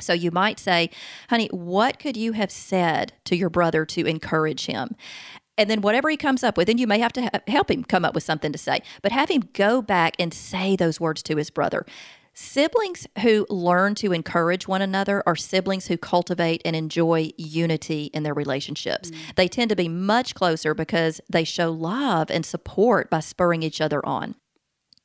So 0.00 0.12
you 0.12 0.32
might 0.32 0.58
say, 0.58 0.90
honey, 1.30 1.48
what 1.52 2.00
could 2.00 2.16
you 2.16 2.32
have 2.32 2.50
said 2.50 3.12
to 3.26 3.36
your 3.36 3.50
brother 3.50 3.86
to 3.86 4.06
encourage 4.06 4.66
him? 4.66 4.96
and 5.58 5.68
then 5.68 5.82
whatever 5.82 6.08
he 6.08 6.16
comes 6.16 6.42
up 6.42 6.56
with, 6.56 6.68
and 6.68 6.80
you 6.80 6.86
may 6.86 6.98
have 6.98 7.12
to 7.12 7.22
ha- 7.22 7.40
help 7.46 7.70
him 7.70 7.84
come 7.84 8.04
up 8.04 8.14
with 8.14 8.24
something 8.24 8.52
to 8.52 8.58
say, 8.58 8.80
but 9.02 9.12
have 9.12 9.28
him 9.28 9.50
go 9.52 9.82
back 9.82 10.16
and 10.18 10.32
say 10.32 10.76
those 10.76 10.98
words 10.98 11.22
to 11.24 11.36
his 11.36 11.50
brother. 11.50 11.84
Siblings 12.34 13.06
who 13.20 13.46
learn 13.50 13.94
to 13.96 14.12
encourage 14.12 14.66
one 14.66 14.80
another 14.80 15.22
are 15.26 15.36
siblings 15.36 15.88
who 15.88 15.98
cultivate 15.98 16.62
and 16.64 16.74
enjoy 16.74 17.30
unity 17.36 18.04
in 18.14 18.22
their 18.22 18.32
relationships. 18.32 19.10
Mm. 19.10 19.34
They 19.34 19.48
tend 19.48 19.68
to 19.68 19.76
be 19.76 19.88
much 19.88 20.34
closer 20.34 20.72
because 20.72 21.20
they 21.28 21.44
show 21.44 21.70
love 21.70 22.30
and 22.30 22.46
support 22.46 23.10
by 23.10 23.20
spurring 23.20 23.62
each 23.62 23.82
other 23.82 24.04
on. 24.06 24.34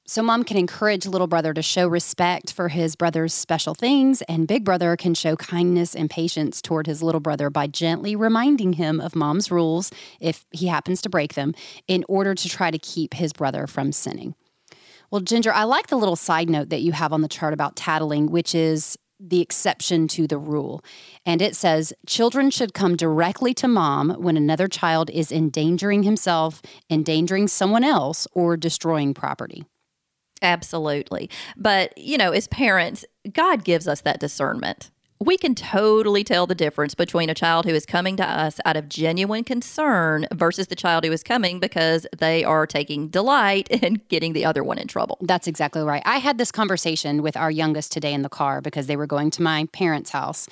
So, 0.09 0.21
mom 0.23 0.45
can 0.45 0.55
encourage 0.55 1.05
little 1.05 1.27
brother 1.27 1.53
to 1.53 1.61
show 1.61 1.85
respect 1.85 2.53
for 2.53 2.69
his 2.69 2.95
brother's 2.95 3.33
special 3.33 3.75
things, 3.75 4.21
and 4.21 4.47
big 4.47 4.63
brother 4.63 4.95
can 4.95 5.13
show 5.13 5.35
kindness 5.35 5.93
and 5.97 6.09
patience 6.09 6.61
toward 6.61 6.87
his 6.87 7.03
little 7.03 7.19
brother 7.19 7.49
by 7.49 7.67
gently 7.67 8.15
reminding 8.15 8.73
him 8.73 9.01
of 9.01 9.17
mom's 9.17 9.51
rules 9.51 9.91
if 10.21 10.45
he 10.51 10.67
happens 10.67 11.01
to 11.01 11.09
break 11.09 11.33
them 11.33 11.53
in 11.89 12.05
order 12.07 12.33
to 12.33 12.47
try 12.47 12.71
to 12.71 12.79
keep 12.79 13.15
his 13.15 13.33
brother 13.33 13.67
from 13.67 13.91
sinning. 13.91 14.33
Well, 15.09 15.21
Ginger, 15.21 15.53
I 15.53 15.63
like 15.63 15.87
the 15.87 15.95
little 15.97 16.15
side 16.15 16.49
note 16.49 16.69
that 16.69 16.81
you 16.81 16.91
have 16.91 17.13
on 17.13 17.21
the 17.21 17.27
chart 17.27 17.53
about 17.53 17.75
tattling, 17.75 18.27
which 18.29 18.53
is 18.53 18.97
the 19.19 19.41
exception 19.41 20.07
to 20.07 20.27
the 20.27 20.37
rule. 20.37 20.83
And 21.25 21.41
it 21.41 21.55
says 21.55 21.93
children 22.05 22.51
should 22.51 22.73
come 22.73 22.95
directly 22.95 23.53
to 23.55 23.67
mom 23.67 24.11
when 24.11 24.37
another 24.37 24.67
child 24.67 25.09
is 25.09 25.31
endangering 25.31 26.03
himself, 26.03 26.61
endangering 26.89 27.47
someone 27.47 27.83
else, 27.83 28.27
or 28.33 28.57
destroying 28.57 29.13
property. 29.13 29.65
Absolutely. 30.41 31.29
But, 31.55 31.97
you 31.97 32.17
know, 32.17 32.31
as 32.31 32.47
parents, 32.47 33.05
God 33.31 33.63
gives 33.63 33.87
us 33.87 34.01
that 34.01 34.19
discernment 34.19 34.91
we 35.19 35.37
can 35.37 35.55
totally 35.55 36.23
tell 36.23 36.45
the 36.45 36.55
difference 36.55 36.93
between 36.93 37.29
a 37.29 37.33
child 37.33 37.65
who 37.65 37.73
is 37.73 37.85
coming 37.85 38.15
to 38.17 38.23
us 38.23 38.59
out 38.65 38.77
of 38.77 38.87
genuine 38.87 39.43
concern 39.43 40.27
versus 40.33 40.67
the 40.67 40.75
child 40.75 41.03
who 41.05 41.11
is 41.11 41.23
coming 41.23 41.59
because 41.59 42.05
they 42.17 42.43
are 42.43 42.67
taking 42.67 43.07
delight 43.07 43.67
in 43.69 44.01
getting 44.09 44.33
the 44.33 44.45
other 44.45 44.63
one 44.63 44.77
in 44.77 44.87
trouble. 44.87 45.17
That's 45.21 45.47
exactly 45.47 45.81
right. 45.81 46.03
I 46.05 46.17
had 46.17 46.37
this 46.37 46.51
conversation 46.51 47.23
with 47.23 47.35
our 47.35 47.49
youngest 47.49 47.91
today 47.91 48.13
in 48.13 48.21
the 48.21 48.29
car 48.29 48.61
because 48.61 48.87
they 48.87 48.95
were 48.95 49.07
going 49.07 49.31
to 49.31 49.41
my 49.41 49.65
parents' 49.71 50.11
house. 50.11 50.47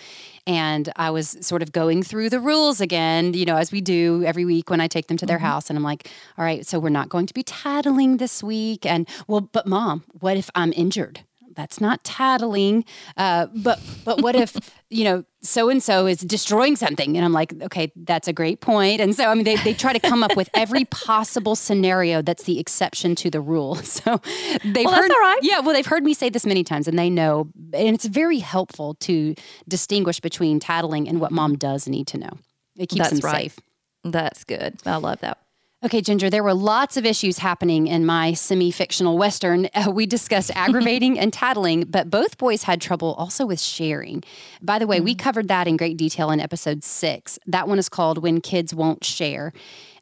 And 0.47 0.91
I 0.95 1.10
was 1.12 1.38
sort 1.41 1.62
of 1.62 1.71
going 1.71 2.04
through 2.04 2.30
the 2.30 2.39
rules 2.39 2.82
again, 2.82 3.34
you 3.34 3.45
know, 3.45 3.58
as 3.58 3.71
we 3.71 3.82
do 3.82 4.23
every 4.25 4.45
week 4.45 4.69
when 4.69 4.82
I 4.82 4.88
take 4.88 5.08
them 5.08 5.17
to 5.17 5.25
their 5.25 5.38
mm-hmm. 5.38 5.45
house. 5.45 5.69
And 5.69 5.78
I'm 5.78 5.84
like, 5.84 6.10
all 6.38 6.45
right, 6.45 6.65
so 6.65 6.80
we're 6.80 6.89
not 6.89 7.10
going 7.10 7.25
to 7.28 7.34
be 7.34 7.43
tattling 7.43 8.17
this 8.17 8.43
week. 8.43 8.86
And 8.86 9.08
well, 9.28 9.41
but 9.41 9.67
mom, 9.67 10.04
what 10.19 10.38
if 10.38 10.49
I'm 10.56 10.73
injured? 10.73 11.21
That's 11.55 11.81
not 11.81 12.03
tattling. 12.03 12.85
Uh, 13.17 13.47
but 13.55 13.79
but 14.03 14.21
what 14.21 14.35
if 14.35 14.55
you 14.89 15.03
know 15.03 15.23
so 15.41 15.69
and 15.69 15.81
so 15.81 16.05
is 16.05 16.19
destroying 16.19 16.75
something? 16.75 17.15
And 17.15 17.25
I'm 17.25 17.33
like, 17.33 17.53
okay, 17.63 17.91
that's 17.95 18.27
a 18.27 18.33
great 18.33 18.61
point. 18.61 19.01
And 19.01 19.15
so 19.15 19.25
I 19.25 19.35
mean, 19.35 19.43
they 19.43 19.55
they 19.57 19.73
try 19.73 19.93
to 19.93 19.99
come 19.99 20.23
up 20.23 20.35
with 20.35 20.49
every 20.53 20.85
possible 20.91 21.55
scenario 21.55 22.21
that's 22.21 22.43
the 22.43 22.59
exception 22.59 23.15
to 23.15 23.29
the 23.29 23.41
rule. 23.41 23.79
So 23.95 24.19
they've 24.63 24.85
well, 24.85 24.93
heard, 24.93 25.09
all 25.09 25.19
right. 25.19 25.39
yeah, 25.41 25.59
well, 25.59 25.73
they've 25.73 25.85
heard 25.85 26.03
me 26.03 26.13
say 26.13 26.29
this 26.29 26.45
many 26.45 26.63
times, 26.65 26.87
and 26.87 26.99
they 26.99 27.09
know, 27.09 27.47
and 27.73 27.95
it's 27.95 28.05
very 28.05 28.39
helpful 28.39 28.95
to 28.95 29.35
distinguish 29.69 30.19
between 30.19 30.59
tattling 30.59 31.07
and 31.07 31.21
what 31.21 31.31
mom 31.31 31.55
does 31.55 31.87
need 31.87 32.07
to 32.07 32.17
know. 32.17 32.31
It 32.75 32.89
keeps 32.89 33.09
that's 33.09 33.21
them 33.21 33.31
right. 33.31 33.51
safe. 33.51 33.59
That's 34.03 34.43
good. 34.43 34.79
I 34.85 34.97
love 34.97 35.21
that. 35.21 35.37
Okay, 35.86 36.02
Ginger, 36.02 36.32
there 36.32 36.41
were 36.41 36.56
lots 36.56 36.98
of 36.98 37.06
issues 37.06 37.38
happening 37.38 37.86
in 37.86 38.08
my 38.08 38.34
semi 38.34 38.71
fictional 38.71 39.17
Western. 39.19 39.69
Uh, 39.76 39.91
we 39.91 40.06
discussed 40.06 40.52
aggravating 40.56 41.19
and 41.19 41.34
tattling, 41.34 41.84
but 41.84 42.10
both 42.10 42.38
boys 42.38 42.63
had 42.63 42.80
trouble 42.80 43.13
also 43.15 43.45
with 43.45 43.60
sharing. 43.60 44.24
By 44.62 44.80
the 44.80 44.88
way, 44.88 44.98
mm-hmm. 44.98 45.06
we 45.06 45.15
covered 45.15 45.50
that 45.50 45.67
in 45.67 45.76
great 45.76 45.98
detail 45.98 46.32
in 46.32 46.39
episode 46.39 46.82
six. 46.82 47.38
That 47.45 47.67
one 47.67 47.78
is 47.78 47.89
called 47.89 48.19
When 48.19 48.39
Kids 48.39 48.74
Won't 48.74 49.04
Share. 49.04 49.52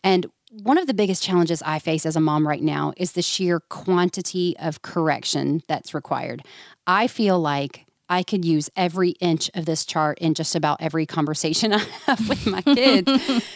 And 0.03 0.27
one 0.51 0.77
of 0.77 0.85
the 0.85 0.93
biggest 0.93 1.23
challenges 1.23 1.63
I 1.63 1.79
face 1.79 2.05
as 2.05 2.15
a 2.15 2.21
mom 2.21 2.47
right 2.47 2.61
now 2.61 2.93
is 2.97 3.13
the 3.13 3.23
sheer 3.23 3.59
quantity 3.59 4.55
of 4.59 4.83
correction 4.83 5.63
that's 5.67 5.95
required. 5.95 6.43
I 6.85 7.07
feel 7.07 7.39
like 7.39 7.82
I 8.09 8.23
could 8.23 8.45
use 8.45 8.69
every 8.75 9.11
inch 9.21 9.49
of 9.53 9.65
this 9.65 9.85
chart 9.85 10.19
in 10.19 10.33
just 10.33 10.55
about 10.55 10.81
every 10.81 11.05
conversation 11.05 11.73
I 11.73 11.79
have 12.05 12.29
with 12.29 12.45
my 12.45 12.61
kids. 12.61 13.09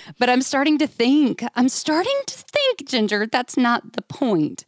but 0.20 0.30
I'm 0.30 0.42
starting 0.42 0.78
to 0.80 0.88
think, 0.88 1.44
I'm 1.56 1.70
starting 1.70 2.20
to 2.28 2.36
think, 2.36 2.88
Ginger, 2.88 3.28
that's 3.28 3.58
not 3.58 3.94
the 3.94 4.02
point. 4.02 4.66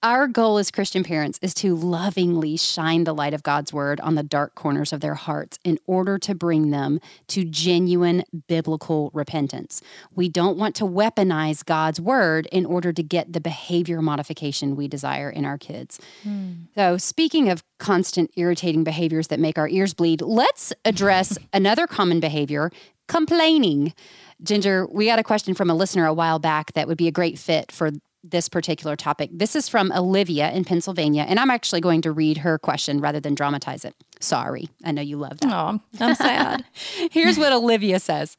Our 0.00 0.28
goal 0.28 0.58
as 0.58 0.70
Christian 0.70 1.02
parents 1.02 1.40
is 1.42 1.52
to 1.54 1.74
lovingly 1.74 2.56
shine 2.56 3.02
the 3.02 3.12
light 3.12 3.34
of 3.34 3.42
God's 3.42 3.72
word 3.72 3.98
on 3.98 4.14
the 4.14 4.22
dark 4.22 4.54
corners 4.54 4.92
of 4.92 5.00
their 5.00 5.16
hearts 5.16 5.58
in 5.64 5.76
order 5.88 6.18
to 6.20 6.36
bring 6.36 6.70
them 6.70 7.00
to 7.28 7.44
genuine 7.44 8.22
biblical 8.46 9.10
repentance. 9.12 9.82
We 10.14 10.28
don't 10.28 10.56
want 10.56 10.76
to 10.76 10.84
weaponize 10.84 11.64
God's 11.64 12.00
word 12.00 12.46
in 12.52 12.64
order 12.64 12.92
to 12.92 13.02
get 13.02 13.32
the 13.32 13.40
behavior 13.40 14.00
modification 14.00 14.76
we 14.76 14.86
desire 14.86 15.30
in 15.30 15.44
our 15.44 15.58
kids. 15.58 15.98
Hmm. 16.22 16.52
So, 16.76 16.96
speaking 16.96 17.48
of 17.48 17.64
constant 17.78 18.30
irritating 18.36 18.84
behaviors 18.84 19.26
that 19.28 19.40
make 19.40 19.58
our 19.58 19.68
ears 19.68 19.94
bleed, 19.94 20.20
let's 20.20 20.72
address 20.84 21.38
another 21.52 21.88
common 21.88 22.20
behavior 22.20 22.70
complaining. 23.08 23.92
Ginger, 24.40 24.86
we 24.86 25.06
got 25.06 25.18
a 25.18 25.24
question 25.24 25.54
from 25.54 25.70
a 25.70 25.74
listener 25.74 26.06
a 26.06 26.14
while 26.14 26.38
back 26.38 26.72
that 26.74 26.86
would 26.86 26.98
be 26.98 27.08
a 27.08 27.12
great 27.12 27.36
fit 27.38 27.72
for 27.72 27.90
this 28.30 28.48
particular 28.48 28.96
topic. 28.96 29.30
This 29.32 29.56
is 29.56 29.68
from 29.68 29.92
Olivia 29.92 30.50
in 30.50 30.64
Pennsylvania, 30.64 31.24
and 31.28 31.38
I'm 31.38 31.50
actually 31.50 31.80
going 31.80 32.02
to 32.02 32.12
read 32.12 32.38
her 32.38 32.58
question 32.58 33.00
rather 33.00 33.20
than 33.20 33.34
dramatize 33.34 33.84
it. 33.84 33.94
Sorry. 34.20 34.68
I 34.84 34.92
know 34.92 35.02
you 35.02 35.16
love 35.16 35.38
that. 35.40 35.52
Oh, 35.52 35.80
I'm 36.00 36.14
sad. 36.14 36.64
Here's 37.10 37.38
what 37.38 37.52
Olivia 37.52 38.00
says. 38.00 38.36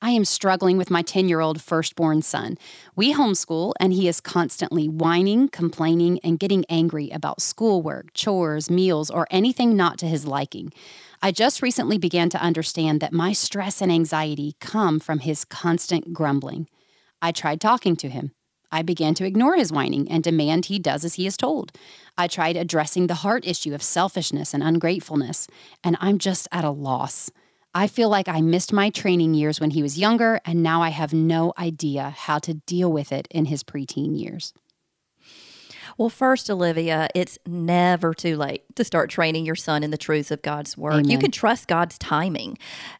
I 0.00 0.10
am 0.10 0.24
struggling 0.24 0.78
with 0.78 0.90
my 0.90 1.02
10 1.02 1.28
year 1.28 1.40
old 1.40 1.60
firstborn 1.60 2.22
son. 2.22 2.56
We 2.94 3.14
homeschool, 3.14 3.72
and 3.80 3.92
he 3.92 4.06
is 4.06 4.20
constantly 4.20 4.88
whining, 4.88 5.48
complaining, 5.48 6.20
and 6.22 6.38
getting 6.38 6.64
angry 6.68 7.10
about 7.10 7.42
schoolwork, 7.42 8.14
chores, 8.14 8.70
meals, 8.70 9.10
or 9.10 9.26
anything 9.30 9.76
not 9.76 9.98
to 9.98 10.06
his 10.06 10.24
liking. 10.24 10.72
I 11.20 11.32
just 11.32 11.62
recently 11.62 11.98
began 11.98 12.30
to 12.30 12.40
understand 12.40 13.00
that 13.00 13.12
my 13.12 13.32
stress 13.32 13.82
and 13.82 13.90
anxiety 13.90 14.54
come 14.60 15.00
from 15.00 15.18
his 15.18 15.44
constant 15.44 16.12
grumbling. 16.12 16.68
I 17.20 17.32
tried 17.32 17.60
talking 17.60 17.96
to 17.96 18.08
him. 18.08 18.30
I 18.70 18.82
began 18.82 19.14
to 19.14 19.24
ignore 19.24 19.56
his 19.56 19.72
whining 19.72 20.10
and 20.10 20.22
demand 20.22 20.66
he 20.66 20.78
does 20.78 21.04
as 21.04 21.14
he 21.14 21.26
is 21.26 21.36
told. 21.36 21.72
I 22.16 22.26
tried 22.26 22.56
addressing 22.56 23.06
the 23.06 23.14
heart 23.14 23.46
issue 23.46 23.74
of 23.74 23.82
selfishness 23.82 24.52
and 24.52 24.62
ungratefulness, 24.62 25.48
and 25.82 25.96
I'm 26.00 26.18
just 26.18 26.48
at 26.52 26.64
a 26.64 26.70
loss. 26.70 27.30
I 27.74 27.86
feel 27.86 28.08
like 28.08 28.28
I 28.28 28.40
missed 28.40 28.72
my 28.72 28.90
training 28.90 29.34
years 29.34 29.60
when 29.60 29.70
he 29.70 29.82
was 29.82 29.98
younger, 29.98 30.40
and 30.44 30.62
now 30.62 30.82
I 30.82 30.88
have 30.88 31.12
no 31.12 31.52
idea 31.58 32.14
how 32.16 32.38
to 32.40 32.54
deal 32.54 32.90
with 32.90 33.12
it 33.12 33.28
in 33.30 33.46
his 33.46 33.62
preteen 33.62 34.18
years. 34.18 34.52
Well, 35.98 36.08
first, 36.08 36.48
Olivia, 36.48 37.08
it's 37.12 37.38
never 37.44 38.14
too 38.14 38.36
late 38.36 38.62
to 38.76 38.84
start 38.84 39.10
training 39.10 39.44
your 39.44 39.56
son 39.56 39.82
in 39.82 39.90
the 39.90 39.98
truths 39.98 40.30
of 40.30 40.42
God's 40.42 40.78
word. 40.78 40.92
Amen. 40.94 41.10
You 41.10 41.18
can 41.18 41.32
trust 41.32 41.66
God's 41.66 41.98
timing. 41.98 42.56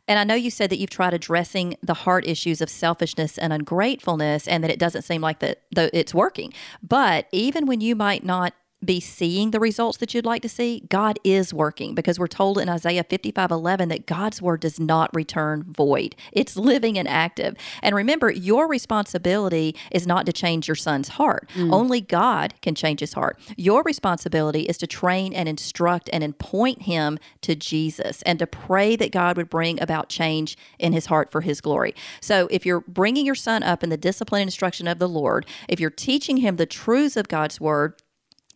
And 0.08 0.18
I 0.18 0.24
know 0.24 0.34
you 0.34 0.50
said 0.50 0.68
that 0.70 0.78
you've 0.78 0.90
tried 0.90 1.14
addressing 1.14 1.76
the 1.80 1.94
heart 1.94 2.26
issues 2.26 2.61
of 2.61 2.68
selfishness 2.68 3.38
and 3.38 3.52
ungratefulness 3.52 4.48
and 4.48 4.64
that 4.64 4.70
it 4.72 4.80
doesn't 4.80 5.02
seem 5.02 5.20
like 5.20 5.38
that 5.38 5.62
it's 5.76 6.12
working. 6.12 6.52
But 6.82 7.28
even 7.30 7.66
when 7.66 7.80
you 7.80 7.94
might 7.94 8.24
not 8.24 8.52
be 8.85 9.01
seeing 9.01 9.51
the 9.51 9.61
results 9.61 9.99
that 9.99 10.14
you'd 10.14 10.25
like 10.25 10.43
to 10.43 10.49
see, 10.49 10.85
God 10.88 11.19
is 11.25 11.53
working 11.53 11.95
because 11.95 12.19
we're 12.19 12.29
told 12.29 12.59
in 12.59 12.69
Isaiah 12.69 13.05
55 13.05 13.51
11 13.51 13.88
that 13.88 14.07
God's 14.07 14.41
word 14.41 14.61
does 14.61 14.79
not 14.79 15.14
return 15.14 15.64
void. 15.64 16.14
It's 16.33 16.57
living 16.57 16.97
and 16.99 17.09
active. 17.09 17.57
And 17.83 17.95
remember, 17.95 18.31
your 18.31 18.69
responsibility 18.69 19.75
is 19.91 20.07
not 20.07 20.27
to 20.27 20.33
change 20.33 20.69
your 20.69 20.77
son's 20.77 21.09
heart. 21.09 21.49
Mm. 21.55 21.73
Only 21.73 22.01
God 22.01 22.55
can 22.62 22.75
change 22.75 23.01
his 23.01 23.14
heart. 23.14 23.38
Your 23.57 23.83
responsibility 23.83 24.62
is 24.62 24.79
to 24.79 24.87
train 24.87 25.33
and 25.33 25.49
instruct 25.49 26.09
and 26.12 26.38
point 26.38 26.83
him 26.83 27.19
to 27.41 27.55
Jesus 27.55 28.23
and 28.23 28.38
to 28.38 28.47
pray 28.47 28.95
that 28.97 29.11
God 29.11 29.37
would 29.37 29.51
bring 29.51 29.81
about 29.81 30.09
change 30.09 30.57
in 30.79 30.93
his 30.93 31.07
heart 31.07 31.33
for 31.33 31.41
his 31.41 31.61
glory. 31.61 31.95
So 32.21 32.49
if 32.51 32.64
you're 32.64 32.81
bringing 32.81 33.27
your 33.27 33.35
son 33.35 33.62
up 33.62 33.83
in 33.83 33.91
the 33.91 33.97
discipline 33.97 34.43
and 34.43 34.49
instruction 34.49 34.87
of 34.87 34.99
the 34.99 35.09
Lord, 35.09 35.47
if 35.69 35.81
you're 35.81 35.91
teaching 35.91 36.38
him 36.38 36.57
the 36.57 36.67
truths 36.67 37.17
of 37.17 37.29
God's 37.29 37.61
word, 37.61 37.95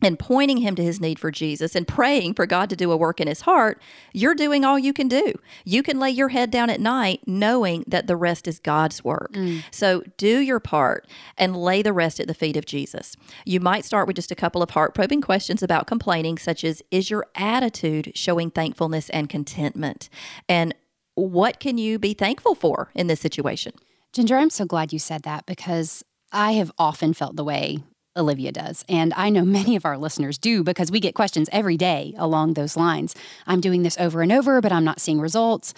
and 0.05 0.19
pointing 0.19 0.57
him 0.57 0.75
to 0.75 0.83
his 0.83 0.99
need 0.99 1.19
for 1.19 1.31
Jesus 1.31 1.75
and 1.75 1.87
praying 1.87 2.33
for 2.33 2.45
God 2.45 2.69
to 2.69 2.75
do 2.75 2.91
a 2.91 2.97
work 2.97 3.19
in 3.19 3.27
his 3.27 3.41
heart, 3.41 3.81
you're 4.13 4.35
doing 4.35 4.65
all 4.65 4.77
you 4.77 4.93
can 4.93 5.07
do. 5.07 5.33
You 5.65 5.83
can 5.83 5.99
lay 5.99 6.11
your 6.11 6.29
head 6.29 6.51
down 6.51 6.69
at 6.69 6.79
night 6.79 7.21
knowing 7.25 7.83
that 7.87 8.07
the 8.07 8.15
rest 8.15 8.47
is 8.47 8.59
God's 8.59 9.03
work. 9.03 9.33
Mm. 9.33 9.63
So 9.71 10.03
do 10.17 10.39
your 10.39 10.59
part 10.59 11.07
and 11.37 11.55
lay 11.55 11.81
the 11.81 11.93
rest 11.93 12.19
at 12.19 12.27
the 12.27 12.33
feet 12.33 12.57
of 12.57 12.65
Jesus. 12.65 13.15
You 13.45 13.59
might 13.59 13.85
start 13.85 14.07
with 14.07 14.15
just 14.15 14.31
a 14.31 14.35
couple 14.35 14.61
of 14.61 14.71
heart 14.71 14.95
probing 14.95 15.21
questions 15.21 15.63
about 15.63 15.87
complaining, 15.87 16.37
such 16.37 16.63
as 16.63 16.81
Is 16.91 17.09
your 17.09 17.25
attitude 17.35 18.11
showing 18.15 18.49
thankfulness 18.49 19.09
and 19.09 19.29
contentment? 19.29 20.09
And 20.49 20.73
what 21.15 21.59
can 21.59 21.77
you 21.77 21.99
be 21.99 22.13
thankful 22.13 22.55
for 22.55 22.89
in 22.95 23.07
this 23.07 23.19
situation? 23.19 23.73
Ginger, 24.13 24.37
I'm 24.37 24.49
so 24.49 24.65
glad 24.65 24.93
you 24.93 24.99
said 24.99 25.23
that 25.23 25.45
because 25.45 26.03
I 26.31 26.53
have 26.53 26.71
often 26.77 27.13
felt 27.13 27.35
the 27.35 27.43
way 27.43 27.79
Olivia 28.15 28.51
does. 28.51 28.83
And 28.87 29.13
I 29.15 29.29
know 29.29 29.43
many 29.45 29.75
of 29.75 29.85
our 29.85 29.97
listeners 29.97 30.37
do 30.37 30.63
because 30.63 30.91
we 30.91 30.99
get 30.99 31.15
questions 31.15 31.49
every 31.51 31.77
day 31.77 32.13
along 32.17 32.53
those 32.53 32.77
lines. 32.77 33.15
I'm 33.47 33.61
doing 33.61 33.83
this 33.83 33.97
over 33.99 34.21
and 34.21 34.31
over, 34.31 34.61
but 34.61 34.71
I'm 34.71 34.83
not 34.83 34.99
seeing 34.99 35.19
results. 35.19 35.73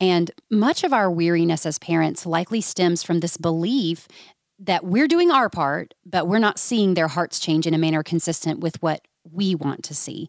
And 0.00 0.30
much 0.50 0.82
of 0.82 0.92
our 0.92 1.10
weariness 1.10 1.66
as 1.66 1.78
parents 1.78 2.24
likely 2.24 2.60
stems 2.60 3.02
from 3.02 3.20
this 3.20 3.36
belief 3.36 4.08
that 4.58 4.84
we're 4.84 5.08
doing 5.08 5.30
our 5.30 5.48
part, 5.48 5.94
but 6.04 6.28
we're 6.28 6.38
not 6.38 6.58
seeing 6.58 6.94
their 6.94 7.08
hearts 7.08 7.38
change 7.38 7.66
in 7.66 7.74
a 7.74 7.78
manner 7.78 8.02
consistent 8.02 8.60
with 8.60 8.80
what 8.82 9.06
we 9.30 9.54
want 9.54 9.82
to 9.84 9.94
see. 9.94 10.28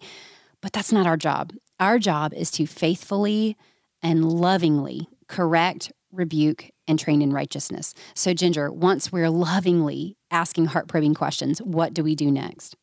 But 0.62 0.74
that's 0.74 0.92
not 0.92 1.08
our 1.08 1.18
job. 1.18 1.54
Our 1.80 2.00
job 2.00 2.34
is 2.34 2.52
to 2.52 2.66
faithfully 2.66 3.58
and 4.02 4.26
lovingly 4.26 5.08
correct, 5.28 5.92
rebuke, 6.12 6.72
and 6.88 7.00
train 7.00 7.22
in 7.22 7.32
righteousness. 7.34 7.94
So, 8.14 8.34
Ginger, 8.34 8.72
once 8.72 9.12
we're 9.12 9.30
lovingly 9.30 10.18
asking 10.30 10.66
heart 10.68 10.88
probing 10.88 11.14
questions, 11.14 11.62
what 11.62 11.94
do 11.94 12.04
we 12.04 12.16
do 12.16 12.32
next? 12.32 12.76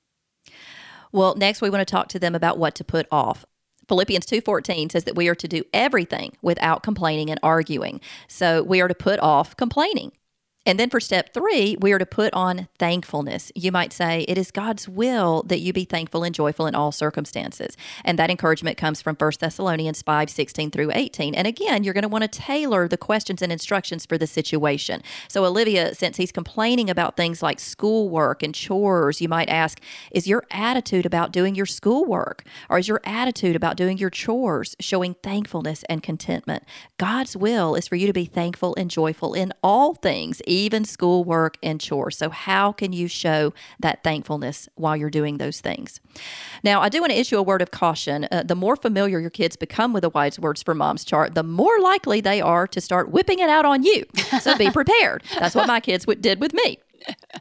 Well, 1.12 1.34
next 1.36 1.62
we 1.62 1.70
want 1.70 1.86
to 1.86 1.90
talk 1.90 2.08
to 2.08 2.18
them 2.18 2.34
about 2.34 2.58
what 2.58 2.74
to 2.76 2.84
put 2.84 3.06
off. 3.10 3.44
Philippians 3.88 4.26
2:14 4.26 4.90
says 4.90 5.04
that 5.04 5.16
we 5.16 5.28
are 5.28 5.34
to 5.34 5.48
do 5.48 5.64
everything 5.72 6.36
without 6.42 6.82
complaining 6.82 7.30
and 7.30 7.40
arguing. 7.42 8.00
So 8.28 8.62
we 8.62 8.80
are 8.80 8.88
to 8.88 8.94
put 8.94 9.18
off 9.20 9.56
complaining. 9.56 10.12
And 10.68 10.78
then 10.78 10.90
for 10.90 11.00
step 11.00 11.32
three, 11.32 11.78
we 11.80 11.92
are 11.92 11.98
to 11.98 12.04
put 12.04 12.34
on 12.34 12.68
thankfulness. 12.78 13.50
You 13.54 13.72
might 13.72 13.90
say, 13.90 14.26
it 14.28 14.36
is 14.36 14.50
God's 14.50 14.86
will 14.86 15.42
that 15.44 15.60
you 15.60 15.72
be 15.72 15.84
thankful 15.84 16.24
and 16.24 16.34
joyful 16.34 16.66
in 16.66 16.74
all 16.74 16.92
circumstances. 16.92 17.74
And 18.04 18.18
that 18.18 18.30
encouragement 18.30 18.76
comes 18.76 19.00
from 19.00 19.16
1 19.16 19.32
Thessalonians 19.40 20.02
5 20.02 20.28
16 20.28 20.70
through 20.70 20.90
18. 20.92 21.34
And 21.34 21.46
again, 21.46 21.84
you're 21.84 21.94
going 21.94 22.02
to 22.02 22.08
want 22.08 22.20
to 22.22 22.28
tailor 22.28 22.86
the 22.86 22.98
questions 22.98 23.40
and 23.40 23.50
instructions 23.50 24.04
for 24.04 24.18
the 24.18 24.26
situation. 24.26 25.02
So, 25.26 25.46
Olivia, 25.46 25.94
since 25.94 26.18
he's 26.18 26.32
complaining 26.32 26.90
about 26.90 27.16
things 27.16 27.42
like 27.42 27.60
schoolwork 27.60 28.42
and 28.42 28.54
chores, 28.54 29.22
you 29.22 29.28
might 29.28 29.48
ask, 29.48 29.80
is 30.10 30.28
your 30.28 30.44
attitude 30.50 31.06
about 31.06 31.32
doing 31.32 31.54
your 31.54 31.64
schoolwork 31.64 32.44
or 32.68 32.78
is 32.78 32.88
your 32.88 33.00
attitude 33.04 33.56
about 33.56 33.78
doing 33.78 33.96
your 33.96 34.10
chores 34.10 34.76
showing 34.80 35.14
thankfulness 35.22 35.82
and 35.88 36.02
contentment? 36.02 36.64
God's 36.98 37.38
will 37.38 37.74
is 37.74 37.88
for 37.88 37.96
you 37.96 38.06
to 38.06 38.12
be 38.12 38.26
thankful 38.26 38.74
and 38.76 38.90
joyful 38.90 39.32
in 39.32 39.54
all 39.62 39.94
things, 39.94 40.42
schoolwork 40.84 41.56
and 41.62 41.80
chores. 41.80 42.16
So, 42.16 42.30
how 42.30 42.72
can 42.72 42.92
you 42.92 43.08
show 43.08 43.52
that 43.80 44.02
thankfulness 44.02 44.68
while 44.74 44.96
you're 44.96 45.10
doing 45.10 45.38
those 45.38 45.60
things? 45.60 46.00
Now, 46.64 46.80
I 46.80 46.88
do 46.88 47.00
want 47.00 47.12
to 47.12 47.18
issue 47.18 47.38
a 47.38 47.42
word 47.42 47.62
of 47.62 47.70
caution. 47.70 48.26
Uh, 48.30 48.42
the 48.42 48.56
more 48.56 48.76
familiar 48.76 49.20
your 49.20 49.30
kids 49.30 49.56
become 49.56 49.92
with 49.92 50.02
the 50.02 50.10
Wise 50.10 50.38
Words 50.38 50.62
for 50.62 50.74
Moms 50.74 51.04
chart, 51.04 51.34
the 51.34 51.42
more 51.42 51.78
likely 51.80 52.20
they 52.20 52.40
are 52.40 52.66
to 52.66 52.80
start 52.80 53.10
whipping 53.10 53.38
it 53.38 53.48
out 53.48 53.64
on 53.64 53.82
you. 53.82 54.04
So, 54.40 54.56
be 54.56 54.70
prepared. 54.70 55.22
That's 55.38 55.54
what 55.54 55.66
my 55.66 55.80
kids 55.80 56.04
w- 56.04 56.20
did 56.20 56.40
with 56.40 56.52
me 56.52 56.80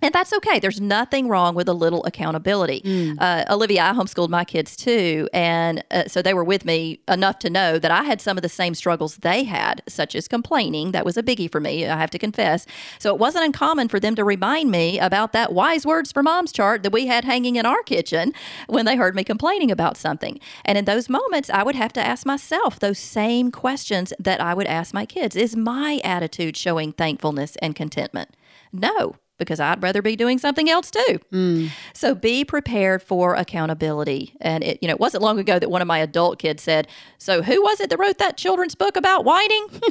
and 0.02 0.14
that's 0.14 0.34
okay. 0.34 0.60
There's 0.60 0.82
nothing 0.82 1.28
wrong 1.28 1.56
with 1.56 1.68
a 1.68 1.74
little 1.74 2.04
accountability. 2.06 2.82
Mm. 2.82 3.18
Uh, 3.20 3.46
Olivia, 3.50 3.84
I 3.84 3.94
homeschooled 3.94 4.30
my 4.30 4.44
kids 4.44 4.76
too, 4.76 5.28
and 5.34 5.84
uh, 5.92 6.06
so 6.08 6.22
they 6.22 6.34
were 6.34 6.44
with 6.44 6.66
me 6.66 7.00
enough 7.08 7.40
to 7.40 7.50
know 7.50 7.80
that 7.80 7.92
I 7.92 8.04
had 8.04 8.22
some 8.22 8.38
of 8.38 8.42
the 8.42 8.50
same 8.50 8.76
struggles 8.76 9.18
they 9.18 9.44
had, 9.44 9.82
such 9.88 10.16
as 10.16 10.28
complaining. 10.28 10.92
That 10.92 11.06
was 11.06 11.18
a 11.18 11.24
biggie 11.24 11.52
for 11.52 11.60
me, 11.60 11.86
I 11.88 11.98
have 11.98 12.10
to 12.12 12.20
confess. 12.20 12.66
So 13.00 13.14
it 13.14 13.20
wasn't 13.20 13.46
uncommon 13.46 13.90
for 13.90 14.00
them 14.00 14.16
to 14.16 14.24
remind 14.24 14.72
me 14.72 15.00
about 15.00 15.34
that 15.34 15.54
wise 15.54 15.86
words 15.86 16.12
for 16.12 16.24
moms 16.24 16.52
chart 16.52 16.84
that 16.84 16.92
we 16.92 17.08
had 17.08 17.26
hanging 17.26 17.56
in 17.56 17.66
our 17.66 17.84
kitchen 17.84 18.34
when 18.68 18.86
they 18.86 18.96
heard 18.96 19.16
me 19.16 19.24
complaining 19.24 19.72
about 19.72 19.98
something. 19.98 20.40
And 20.66 20.78
in 20.78 20.86
those 20.86 21.10
moments, 21.10 21.50
I 21.50 21.64
would 21.64 21.76
have 21.76 21.94
to 21.94 22.06
ask 22.06 22.26
myself 22.26 22.80
those 22.80 23.00
same 23.00 23.52
questions 23.52 24.14
that 24.20 24.42
I 24.42 24.54
would 24.54 24.68
ask 24.68 24.94
my 24.94 25.06
kids 25.06 25.36
Is 25.36 25.56
my 25.56 26.02
attitude 26.04 26.58
showing 26.58 26.92
thankfulness 26.92 27.56
and 27.58 27.76
contentment? 27.76 28.36
No, 28.72 29.16
because 29.38 29.60
I'd 29.60 29.82
rather 29.82 30.02
be 30.02 30.16
doing 30.16 30.38
something 30.40 30.70
else 30.70 30.92
too. 30.92 31.20
Mm. 31.32 31.70
So 31.94 32.16
be 32.16 32.44
prepared 32.46 33.02
for 33.02 33.36
accountability. 33.36 34.34
And 34.42 34.64
it, 34.64 34.80
you 34.82 34.88
know, 34.88 34.94
it 34.94 35.00
wasn't 35.00 35.24
long 35.24 35.40
ago 35.40 35.60
that 35.60 35.70
one 35.70 35.82
of 35.82 35.88
my 35.88 36.00
adult 36.00 36.40
kids 36.40 36.64
said, 36.64 36.88
"So 37.18 37.42
who 37.42 37.62
was 37.62 37.80
it 37.80 37.90
that 37.90 37.98
wrote 38.00 38.18
that 38.18 38.38
children's 38.38 38.76
book 38.76 38.98
about 38.98 39.26
whining?" 39.26 39.68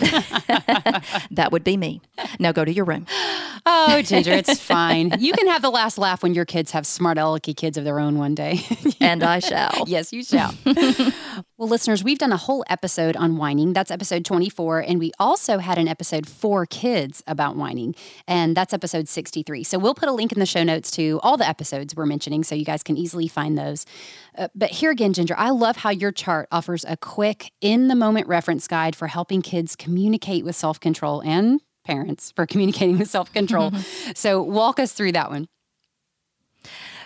that 1.31 1.49
would 1.53 1.65
be 1.65 1.77
me. 1.77 2.01
Now 2.39 2.53
go 2.53 2.65
to 2.65 2.73
your 2.73 2.85
room. 2.85 3.07
Oh, 3.69 4.01
Ginger, 4.03 4.33
it's 4.33 4.61
fine. 4.61 5.13
You 5.19 5.33
can 5.33 5.47
have 5.49 5.63
the 5.63 5.71
last 5.71 5.99
laugh 5.99 6.23
when 6.23 6.35
your 6.35 6.45
kids 6.45 6.71
have 6.71 6.87
smart 6.87 7.19
alecky 7.19 7.57
kids 7.57 7.77
of 7.77 7.85
their 7.85 7.99
own 7.99 8.19
one 8.19 8.35
day. 8.35 8.61
and 9.01 9.23
I 9.23 9.41
shall. 9.41 9.85
Yes, 9.87 10.13
you 10.13 10.23
shall. 10.25 10.53
well, 11.59 11.69
listeners, 11.69 12.05
we've 12.05 12.19
done 12.19 12.33
a 12.33 12.37
whole 12.37 12.65
episode 12.69 13.17
on 13.17 13.39
whining. 13.39 13.73
That's 13.73 13.91
episode 13.91 14.27
24, 14.27 14.81
and 14.81 14.99
we 14.99 15.13
also 15.19 15.57
had 15.57 15.79
an 15.79 15.89
episode 15.89 16.29
for 16.29 16.67
kids 16.67 17.23
about 17.27 17.57
whining, 17.57 17.95
and 18.29 18.55
that's 18.55 18.75
episode 18.75 19.09
63. 19.09 19.65
So 19.65 19.79
we'll 19.79 19.95
put 19.95 20.11
a 20.11 20.13
link 20.13 20.33
in 20.33 20.39
the 20.39 20.45
show 20.45 20.63
notes 20.63 20.91
to 20.93 21.19
all 21.23 21.39
the 21.39 21.49
episodes 21.49 21.97
we're 21.97 22.05
mentioning 22.05 22.45
so 22.45 22.55
you 22.55 22.67
guys 22.67 22.83
can 22.83 22.99
easily 22.99 23.27
find 23.27 23.57
those. 23.57 23.87
Uh, 24.37 24.49
but 24.55 24.71
here 24.71 24.91
again, 24.91 25.15
Ginger, 25.15 25.35
I 25.39 25.49
love 25.49 25.79
how 25.79 25.89
your 25.89 26.13
chart 26.13 26.47
offers 26.53 26.85
a 26.87 26.99
quick, 26.99 27.51
in 27.63 27.89
the 27.89 27.95
moment 27.95 28.27
reference 28.27 28.69
guide 28.69 28.95
for 28.95 29.07
helping 29.07 29.41
kids 29.41 29.77
communicate 29.77 30.45
with 30.45 30.57
self 30.57 30.79
control 30.79 31.23
and 31.23 31.63
parents 31.87 32.33
for 32.37 32.45
communicating 32.45 32.99
with 32.99 33.09
self 33.09 33.33
control. 33.33 33.73
so 34.15 34.43
walk 34.43 34.79
us 34.79 34.93
through 34.93 35.13
that 35.13 35.31
one. 35.31 35.49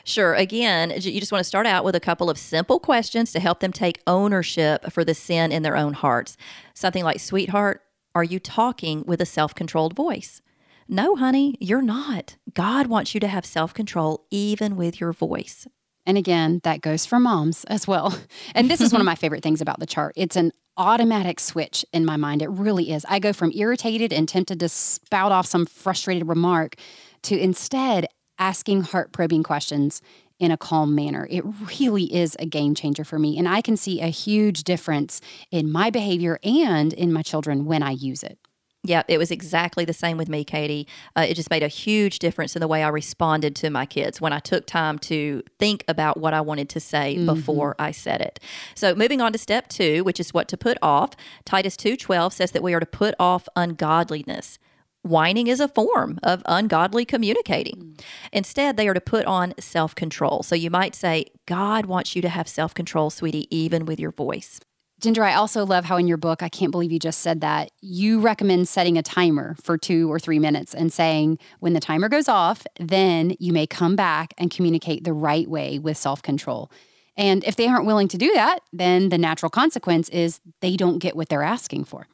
Sure. 0.04 0.34
Again, 0.34 0.90
you 0.90 1.20
just 1.20 1.32
want 1.32 1.40
to 1.40 1.48
start 1.48 1.66
out 1.66 1.84
with 1.84 1.94
a 1.94 2.00
couple 2.00 2.30
of 2.30 2.38
simple 2.38 2.78
questions 2.78 3.32
to 3.32 3.40
help 3.40 3.60
them 3.60 3.72
take 3.72 4.00
ownership 4.06 4.92
for 4.92 5.04
the 5.04 5.14
sin 5.14 5.52
in 5.52 5.62
their 5.62 5.76
own 5.76 5.92
hearts. 5.92 6.36
Something 6.74 7.04
like, 7.04 7.20
Sweetheart, 7.20 7.82
are 8.14 8.24
you 8.24 8.38
talking 8.38 9.04
with 9.06 9.20
a 9.20 9.26
self 9.26 9.54
controlled 9.54 9.94
voice? 9.94 10.40
No, 10.88 11.14
honey, 11.14 11.56
you're 11.60 11.82
not. 11.82 12.36
God 12.52 12.88
wants 12.88 13.14
you 13.14 13.20
to 13.20 13.28
have 13.28 13.46
self 13.46 13.72
control 13.72 14.26
even 14.30 14.76
with 14.76 15.00
your 15.00 15.12
voice. 15.12 15.66
And 16.06 16.18
again, 16.18 16.60
that 16.64 16.80
goes 16.80 17.06
for 17.06 17.20
moms 17.20 17.64
as 17.64 17.86
well. 17.86 18.18
And 18.54 18.68
this 18.68 18.80
is 18.80 18.92
one 18.92 19.00
of 19.00 19.06
my 19.06 19.14
favorite 19.16 19.42
things 19.44 19.60
about 19.60 19.78
the 19.78 19.86
chart. 19.86 20.14
It's 20.16 20.34
an 20.34 20.50
automatic 20.76 21.38
switch 21.38 21.84
in 21.92 22.04
my 22.04 22.16
mind. 22.16 22.42
It 22.42 22.50
really 22.50 22.90
is. 22.90 23.04
I 23.08 23.18
go 23.18 23.32
from 23.32 23.52
irritated 23.54 24.12
and 24.12 24.28
tempted 24.28 24.58
to 24.60 24.68
spout 24.68 25.30
off 25.30 25.46
some 25.46 25.66
frustrated 25.66 26.26
remark 26.26 26.74
to 27.22 27.38
instead 27.38 28.06
asking 28.40 28.82
heart 28.82 29.12
probing 29.12 29.44
questions 29.44 30.02
in 30.40 30.50
a 30.50 30.56
calm 30.56 30.94
manner. 30.94 31.28
It 31.30 31.44
really 31.78 32.12
is 32.12 32.34
a 32.40 32.46
game 32.46 32.74
changer 32.74 33.04
for 33.04 33.18
me. 33.18 33.38
And 33.38 33.46
I 33.46 33.60
can 33.60 33.76
see 33.76 34.00
a 34.00 34.06
huge 34.06 34.64
difference 34.64 35.20
in 35.50 35.70
my 35.70 35.90
behavior 35.90 36.40
and 36.42 36.92
in 36.94 37.12
my 37.12 37.22
children 37.22 37.66
when 37.66 37.82
I 37.82 37.90
use 37.90 38.22
it. 38.22 38.38
Yeah, 38.82 39.02
it 39.08 39.18
was 39.18 39.30
exactly 39.30 39.84
the 39.84 39.92
same 39.92 40.16
with 40.16 40.30
me, 40.30 40.42
Katie. 40.42 40.88
Uh, 41.14 41.26
it 41.28 41.34
just 41.34 41.50
made 41.50 41.62
a 41.62 41.68
huge 41.68 42.18
difference 42.18 42.56
in 42.56 42.60
the 42.60 42.66
way 42.66 42.82
I 42.82 42.88
responded 42.88 43.54
to 43.56 43.68
my 43.68 43.84
kids 43.84 44.22
when 44.22 44.32
I 44.32 44.38
took 44.38 44.64
time 44.64 44.98
to 45.00 45.42
think 45.58 45.84
about 45.86 46.16
what 46.16 46.32
I 46.32 46.40
wanted 46.40 46.70
to 46.70 46.80
say 46.80 47.16
mm-hmm. 47.16 47.26
before 47.26 47.76
I 47.78 47.90
said 47.90 48.22
it. 48.22 48.40
So, 48.74 48.94
moving 48.94 49.20
on 49.20 49.32
to 49.32 49.38
step 49.38 49.68
two, 49.68 50.02
which 50.02 50.18
is 50.18 50.32
what 50.32 50.48
to 50.48 50.56
put 50.56 50.78
off. 50.80 51.10
Titus 51.44 51.76
two 51.76 51.94
twelve 51.94 52.32
says 52.32 52.52
that 52.52 52.62
we 52.62 52.72
are 52.72 52.80
to 52.80 52.86
put 52.86 53.14
off 53.20 53.50
ungodliness. 53.54 54.58
Whining 55.02 55.46
is 55.46 55.60
a 55.60 55.68
form 55.68 56.18
of 56.22 56.42
ungodly 56.44 57.04
communicating. 57.06 57.76
Mm. 57.76 58.04
Instead, 58.32 58.76
they 58.76 58.86
are 58.86 58.94
to 58.94 59.00
put 59.00 59.24
on 59.24 59.54
self 59.58 59.94
control. 59.94 60.42
So 60.42 60.54
you 60.54 60.70
might 60.70 60.94
say, 60.94 61.26
God 61.46 61.86
wants 61.86 62.14
you 62.14 62.22
to 62.22 62.28
have 62.28 62.48
self 62.48 62.74
control, 62.74 63.08
sweetie, 63.08 63.54
even 63.54 63.86
with 63.86 63.98
your 63.98 64.10
voice. 64.10 64.60
Ginger, 65.00 65.24
I 65.24 65.32
also 65.32 65.64
love 65.64 65.86
how 65.86 65.96
in 65.96 66.06
your 66.06 66.18
book, 66.18 66.42
I 66.42 66.50
can't 66.50 66.70
believe 66.70 66.92
you 66.92 66.98
just 66.98 67.20
said 67.20 67.40
that, 67.40 67.70
you 67.80 68.20
recommend 68.20 68.68
setting 68.68 68.98
a 68.98 69.02
timer 69.02 69.56
for 69.62 69.78
two 69.78 70.12
or 70.12 70.18
three 70.18 70.38
minutes 70.38 70.74
and 70.74 70.92
saying 70.92 71.38
when 71.60 71.72
the 71.72 71.80
timer 71.80 72.10
goes 72.10 72.28
off, 72.28 72.66
then 72.78 73.34
you 73.40 73.54
may 73.54 73.66
come 73.66 73.96
back 73.96 74.34
and 74.36 74.50
communicate 74.50 75.04
the 75.04 75.14
right 75.14 75.48
way 75.48 75.78
with 75.78 75.96
self 75.96 76.20
control. 76.20 76.70
And 77.16 77.42
if 77.44 77.56
they 77.56 77.66
aren't 77.66 77.86
willing 77.86 78.08
to 78.08 78.18
do 78.18 78.30
that, 78.34 78.60
then 78.72 79.08
the 79.08 79.18
natural 79.18 79.48
consequence 79.48 80.10
is 80.10 80.40
they 80.60 80.76
don't 80.76 80.98
get 80.98 81.16
what 81.16 81.30
they're 81.30 81.42
asking 81.42 81.84
for. 81.84 82.06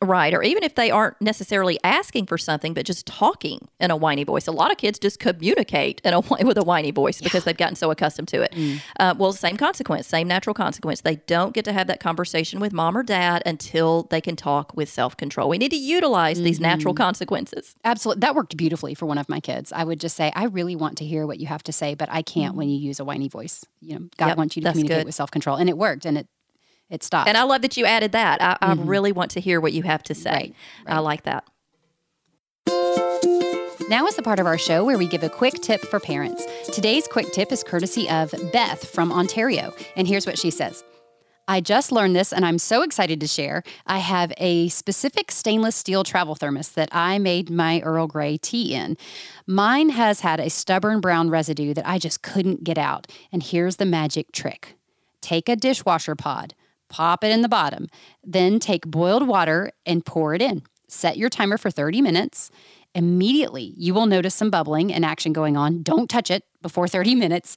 Right. 0.00 0.32
Or 0.32 0.42
even 0.42 0.62
if 0.62 0.74
they 0.74 0.90
aren't 0.90 1.20
necessarily 1.20 1.78
asking 1.82 2.26
for 2.26 2.38
something, 2.38 2.74
but 2.74 2.86
just 2.86 3.06
talking 3.06 3.68
in 3.80 3.90
a 3.90 3.96
whiny 3.96 4.24
voice. 4.24 4.46
A 4.46 4.52
lot 4.52 4.70
of 4.70 4.78
kids 4.78 4.98
just 4.98 5.18
communicate 5.18 6.00
in 6.04 6.14
a, 6.14 6.20
with 6.20 6.56
a 6.56 6.62
whiny 6.62 6.90
voice 6.90 7.20
because 7.20 7.42
yeah. 7.42 7.46
they've 7.46 7.56
gotten 7.56 7.74
so 7.74 7.90
accustomed 7.90 8.28
to 8.28 8.42
it. 8.42 8.52
Mm. 8.52 8.80
Uh, 8.98 9.14
well, 9.18 9.32
same 9.32 9.56
consequence, 9.56 10.06
same 10.06 10.28
natural 10.28 10.54
consequence. 10.54 11.00
They 11.00 11.16
don't 11.26 11.52
get 11.52 11.64
to 11.64 11.72
have 11.72 11.86
that 11.88 12.00
conversation 12.00 12.60
with 12.60 12.72
mom 12.72 12.96
or 12.96 13.02
dad 13.02 13.42
until 13.44 14.04
they 14.04 14.20
can 14.20 14.36
talk 14.36 14.76
with 14.76 14.88
self 14.88 15.16
control. 15.16 15.48
We 15.48 15.58
need 15.58 15.70
to 15.70 15.76
utilize 15.76 16.36
mm-hmm. 16.36 16.44
these 16.44 16.60
natural 16.60 16.94
mm-hmm. 16.94 17.02
consequences. 17.02 17.74
Absolutely. 17.84 18.20
That 18.20 18.34
worked 18.34 18.56
beautifully 18.56 18.94
for 18.94 19.06
one 19.06 19.18
of 19.18 19.28
my 19.28 19.40
kids. 19.40 19.72
I 19.72 19.84
would 19.84 20.00
just 20.00 20.16
say, 20.16 20.32
I 20.34 20.44
really 20.44 20.76
want 20.76 20.98
to 20.98 21.04
hear 21.04 21.26
what 21.26 21.38
you 21.40 21.46
have 21.46 21.62
to 21.64 21.72
say, 21.72 21.94
but 21.94 22.08
I 22.10 22.22
can't 22.22 22.50
mm-hmm. 22.50 22.58
when 22.58 22.68
you 22.68 22.78
use 22.78 23.00
a 23.00 23.04
whiny 23.04 23.28
voice. 23.28 23.64
You 23.80 23.94
know, 23.94 24.08
God 24.16 24.28
yep, 24.28 24.36
wants 24.36 24.56
you 24.56 24.62
to 24.62 24.70
communicate 24.70 24.98
good. 24.98 25.06
with 25.06 25.14
self 25.14 25.30
control. 25.30 25.56
And 25.56 25.68
it 25.68 25.76
worked. 25.76 26.04
And 26.04 26.18
it 26.18 26.28
it 26.90 27.02
stopped. 27.02 27.28
And 27.28 27.36
I 27.36 27.42
love 27.42 27.62
that 27.62 27.76
you 27.76 27.84
added 27.84 28.12
that. 28.12 28.40
I, 28.40 28.54
mm-hmm. 28.54 28.80
I 28.80 28.84
really 28.84 29.12
want 29.12 29.30
to 29.32 29.40
hear 29.40 29.60
what 29.60 29.72
you 29.72 29.82
have 29.82 30.02
to 30.04 30.14
say. 30.14 30.30
Right, 30.30 30.54
right. 30.86 30.96
I 30.96 30.98
like 30.98 31.22
that. 31.24 31.44
Now 33.88 34.06
is 34.06 34.16
the 34.16 34.22
part 34.22 34.38
of 34.38 34.46
our 34.46 34.58
show 34.58 34.84
where 34.84 34.98
we 34.98 35.06
give 35.06 35.22
a 35.22 35.30
quick 35.30 35.54
tip 35.54 35.80
for 35.80 35.98
parents. 35.98 36.46
Today's 36.72 37.08
quick 37.08 37.32
tip 37.32 37.50
is 37.50 37.64
courtesy 37.64 38.08
of 38.10 38.34
Beth 38.52 38.86
from 38.86 39.10
Ontario. 39.10 39.72
And 39.96 40.06
here's 40.06 40.26
what 40.26 40.38
she 40.38 40.50
says. 40.50 40.84
I 41.50 41.62
just 41.62 41.90
learned 41.90 42.14
this 42.14 42.30
and 42.30 42.44
I'm 42.44 42.58
so 42.58 42.82
excited 42.82 43.18
to 43.20 43.26
share. 43.26 43.62
I 43.86 43.98
have 43.98 44.34
a 44.36 44.68
specific 44.68 45.30
stainless 45.30 45.74
steel 45.74 46.04
travel 46.04 46.34
thermos 46.34 46.68
that 46.72 46.90
I 46.92 47.18
made 47.18 47.48
my 47.48 47.80
Earl 47.80 48.06
Grey 48.06 48.36
tea 48.36 48.74
in. 48.74 48.98
Mine 49.46 49.88
has 49.88 50.20
had 50.20 50.38
a 50.38 50.50
stubborn 50.50 51.00
brown 51.00 51.30
residue 51.30 51.72
that 51.72 51.88
I 51.88 51.98
just 51.98 52.20
couldn't 52.20 52.64
get 52.64 52.76
out. 52.76 53.06
And 53.32 53.42
here's 53.42 53.76
the 53.76 53.86
magic 53.86 54.32
trick 54.32 54.74
take 55.22 55.48
a 55.48 55.56
dishwasher 55.56 56.14
pod, 56.14 56.54
pop 56.88 57.24
it 57.24 57.30
in 57.30 57.42
the 57.42 57.48
bottom. 57.48 57.88
Then 58.24 58.58
take 58.58 58.86
boiled 58.86 59.26
water 59.26 59.72
and 59.86 60.04
pour 60.04 60.34
it 60.34 60.42
in. 60.42 60.62
Set 60.88 61.16
your 61.16 61.28
timer 61.28 61.58
for 61.58 61.70
30 61.70 62.00
minutes. 62.00 62.50
Immediately, 62.94 63.74
you 63.76 63.92
will 63.92 64.06
notice 64.06 64.34
some 64.34 64.50
bubbling 64.50 64.92
and 64.92 65.04
action 65.04 65.32
going 65.32 65.56
on. 65.56 65.82
Don't 65.82 66.08
touch 66.08 66.30
it 66.30 66.44
before 66.62 66.88
30 66.88 67.14
minutes. 67.14 67.54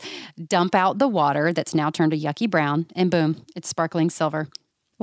Dump 0.47 0.75
out 0.75 0.99
the 0.99 1.07
water 1.07 1.53
that's 1.53 1.73
now 1.73 1.89
turned 1.89 2.13
a 2.13 2.17
yucky 2.17 2.49
brown, 2.49 2.85
and 2.95 3.09
boom, 3.09 3.43
it's 3.55 3.69
sparkling 3.69 4.09
silver. 4.09 4.49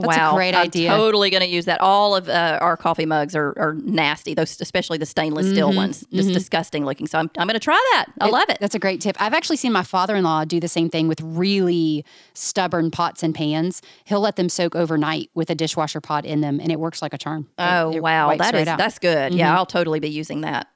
That's 0.01 0.17
wow, 0.17 0.33
a 0.33 0.35
great 0.37 0.55
I'm 0.55 0.67
idea. 0.67 0.91
Totally 0.91 1.29
going 1.29 1.43
to 1.43 1.49
use 1.49 1.65
that. 1.65 1.81
All 1.81 2.15
of 2.15 2.29
uh, 2.29 2.59
our 2.61 2.77
coffee 2.77 3.05
mugs 3.05 3.35
are, 3.35 3.53
are 3.59 3.75
nasty, 3.75 4.33
those 4.33 4.61
especially 4.61 4.97
the 4.97 5.07
stainless 5.07 5.49
steel 5.51 5.71
mm-hmm, 5.71 5.77
ones, 5.77 6.07
just 6.13 6.29
mm-hmm. 6.29 6.35
disgusting 6.35 6.85
looking. 6.85 7.09
So 7.09 7.19
I'm, 7.19 7.29
I'm 7.37 7.49
going 7.49 7.55
to 7.55 7.61
try 7.61 7.75
that. 7.95 8.07
I 8.21 8.29
it, 8.29 8.33
love 8.33 8.49
it. 8.49 8.59
That's 8.61 8.77
a 8.77 8.79
great 8.79 9.01
tip. 9.01 9.17
I've 9.21 9.35
actually 9.35 9.57
seen 9.57 9.73
my 9.73 9.83
father-in-law 9.83 10.45
do 10.45 10.61
the 10.61 10.69
same 10.69 10.89
thing 10.89 11.09
with 11.09 11.21
really 11.21 12.05
stubborn 12.33 12.93
pots 12.93 13.25
and 13.25 13.35
pans. 13.35 13.83
He'll 14.05 14.21
let 14.21 14.37
them 14.37 14.49
soak 14.49 14.77
overnight 14.77 15.31
with 15.35 15.51
a 15.51 15.57
dishwasher 15.57 16.01
pod 16.01 16.25
in 16.25 16.43
them, 16.43 16.61
and 16.61 16.71
it 16.71 16.79
works 16.79 17.03
like 17.03 17.13
a 17.13 17.19
charm. 17.19 17.49
Oh 17.59 17.91
it, 17.91 17.97
it 17.97 18.03
wow, 18.03 18.37
that 18.37 18.55
is 18.55 18.69
out. 18.69 18.79
that's 18.79 19.01
good. 19.01 19.33
Mm-hmm. 19.33 19.39
Yeah, 19.39 19.57
I'll 19.57 19.67
totally 19.67 19.99
be 19.99 20.09
using 20.09 20.43
that. 20.43 20.69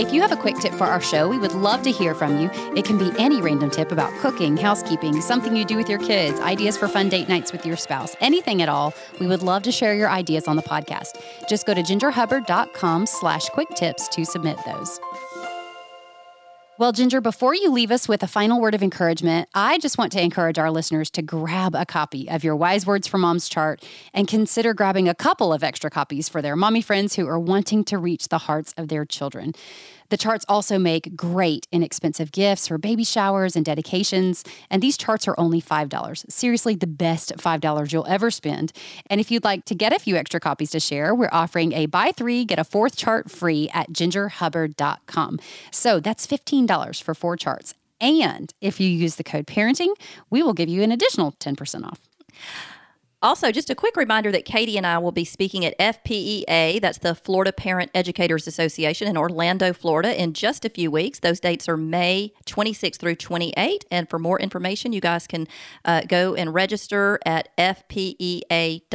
If 0.00 0.14
you 0.14 0.22
have 0.22 0.32
a 0.32 0.36
quick 0.36 0.56
tip 0.56 0.72
for 0.72 0.84
our 0.84 1.02
show, 1.02 1.28
we 1.28 1.36
would 1.36 1.52
love 1.52 1.82
to 1.82 1.90
hear 1.90 2.14
from 2.14 2.40
you. 2.40 2.48
It 2.74 2.86
can 2.86 2.96
be 2.96 3.12
any 3.18 3.42
random 3.42 3.68
tip 3.68 3.92
about 3.92 4.10
cooking, 4.20 4.56
housekeeping, 4.56 5.20
something 5.20 5.54
you 5.54 5.66
do 5.66 5.76
with 5.76 5.90
your 5.90 5.98
kids, 5.98 6.40
ideas 6.40 6.78
for 6.78 6.88
fun 6.88 7.10
date 7.10 7.28
nights 7.28 7.52
with 7.52 7.66
your 7.66 7.76
spouse, 7.76 8.16
anything 8.18 8.62
at 8.62 8.68
all. 8.70 8.94
We 9.20 9.26
would 9.26 9.42
love 9.42 9.62
to 9.64 9.70
share 9.70 9.94
your 9.94 10.08
ideas 10.08 10.48
on 10.48 10.56
the 10.56 10.62
podcast. 10.62 11.20
Just 11.50 11.66
go 11.66 11.74
to 11.74 11.82
gingerhubbard.com 11.82 13.04
slash 13.04 13.50
quick 13.50 13.68
tips 13.74 14.08
to 14.08 14.24
submit 14.24 14.56
those. 14.64 14.98
Well, 16.80 16.92
Ginger, 16.92 17.20
before 17.20 17.54
you 17.54 17.70
leave 17.70 17.90
us 17.90 18.08
with 18.08 18.22
a 18.22 18.26
final 18.26 18.58
word 18.58 18.74
of 18.74 18.82
encouragement, 18.82 19.50
I 19.54 19.76
just 19.76 19.98
want 19.98 20.12
to 20.12 20.22
encourage 20.22 20.58
our 20.58 20.70
listeners 20.70 21.10
to 21.10 21.20
grab 21.20 21.74
a 21.74 21.84
copy 21.84 22.26
of 22.30 22.42
your 22.42 22.56
Wise 22.56 22.86
Words 22.86 23.06
for 23.06 23.18
Moms 23.18 23.50
chart 23.50 23.84
and 24.14 24.26
consider 24.26 24.72
grabbing 24.72 25.06
a 25.06 25.14
couple 25.14 25.52
of 25.52 25.62
extra 25.62 25.90
copies 25.90 26.30
for 26.30 26.40
their 26.40 26.56
mommy 26.56 26.80
friends 26.80 27.16
who 27.16 27.28
are 27.28 27.38
wanting 27.38 27.84
to 27.84 27.98
reach 27.98 28.28
the 28.28 28.38
hearts 28.38 28.72
of 28.78 28.88
their 28.88 29.04
children. 29.04 29.52
The 30.10 30.16
charts 30.16 30.44
also 30.48 30.78
make 30.78 31.16
great 31.16 31.66
inexpensive 31.72 32.32
gifts 32.32 32.68
for 32.68 32.78
baby 32.78 33.04
showers 33.04 33.56
and 33.56 33.64
dedications, 33.64 34.44
and 34.68 34.82
these 34.82 34.96
charts 34.96 35.26
are 35.26 35.34
only 35.38 35.62
$5. 35.62 36.30
Seriously, 36.30 36.74
the 36.74 36.86
best 36.86 37.32
$5 37.36 37.92
you'll 37.92 38.06
ever 38.06 38.30
spend. 38.30 38.72
And 39.08 39.20
if 39.20 39.30
you'd 39.30 39.44
like 39.44 39.64
to 39.66 39.74
get 39.74 39.92
a 39.92 39.98
few 39.98 40.16
extra 40.16 40.40
copies 40.40 40.70
to 40.72 40.80
share, 40.80 41.14
we're 41.14 41.30
offering 41.32 41.72
a 41.72 41.86
buy 41.86 42.12
three, 42.12 42.44
get 42.44 42.58
a 42.58 42.64
fourth 42.64 42.96
chart 42.96 43.30
free 43.30 43.70
at 43.72 43.90
gingerhubbard.com. 43.92 45.40
So 45.70 46.00
that's 46.00 46.26
$15 46.26 47.02
for 47.02 47.14
four 47.14 47.36
charts. 47.36 47.74
And 48.00 48.52
if 48.60 48.80
you 48.80 48.88
use 48.88 49.16
the 49.16 49.24
code 49.24 49.46
parenting, 49.46 49.94
we 50.30 50.42
will 50.42 50.54
give 50.54 50.68
you 50.68 50.82
an 50.82 50.90
additional 50.90 51.32
10% 51.32 51.84
off. 51.84 52.00
Also, 53.22 53.52
just 53.52 53.68
a 53.68 53.74
quick 53.74 53.96
reminder 53.96 54.32
that 54.32 54.46
Katie 54.46 54.78
and 54.78 54.86
I 54.86 54.96
will 54.96 55.12
be 55.12 55.26
speaking 55.26 55.62
at 55.66 55.78
FPEA, 55.78 56.80
that's 56.80 56.98
the 56.98 57.14
Florida 57.14 57.52
Parent 57.52 57.90
Educators 57.94 58.46
Association 58.46 59.06
in 59.06 59.18
Orlando, 59.18 59.74
Florida, 59.74 60.18
in 60.18 60.32
just 60.32 60.64
a 60.64 60.70
few 60.70 60.90
weeks. 60.90 61.18
Those 61.18 61.38
dates 61.38 61.68
are 61.68 61.76
May 61.76 62.32
26 62.46 62.96
through 62.96 63.16
28. 63.16 63.84
And 63.90 64.08
for 64.08 64.18
more 64.18 64.40
information, 64.40 64.94
you 64.94 65.02
guys 65.02 65.26
can 65.26 65.46
uh, 65.84 66.02
go 66.08 66.34
and 66.34 66.54
register 66.54 67.18
at 67.26 67.54
fpea.com. 67.58 68.86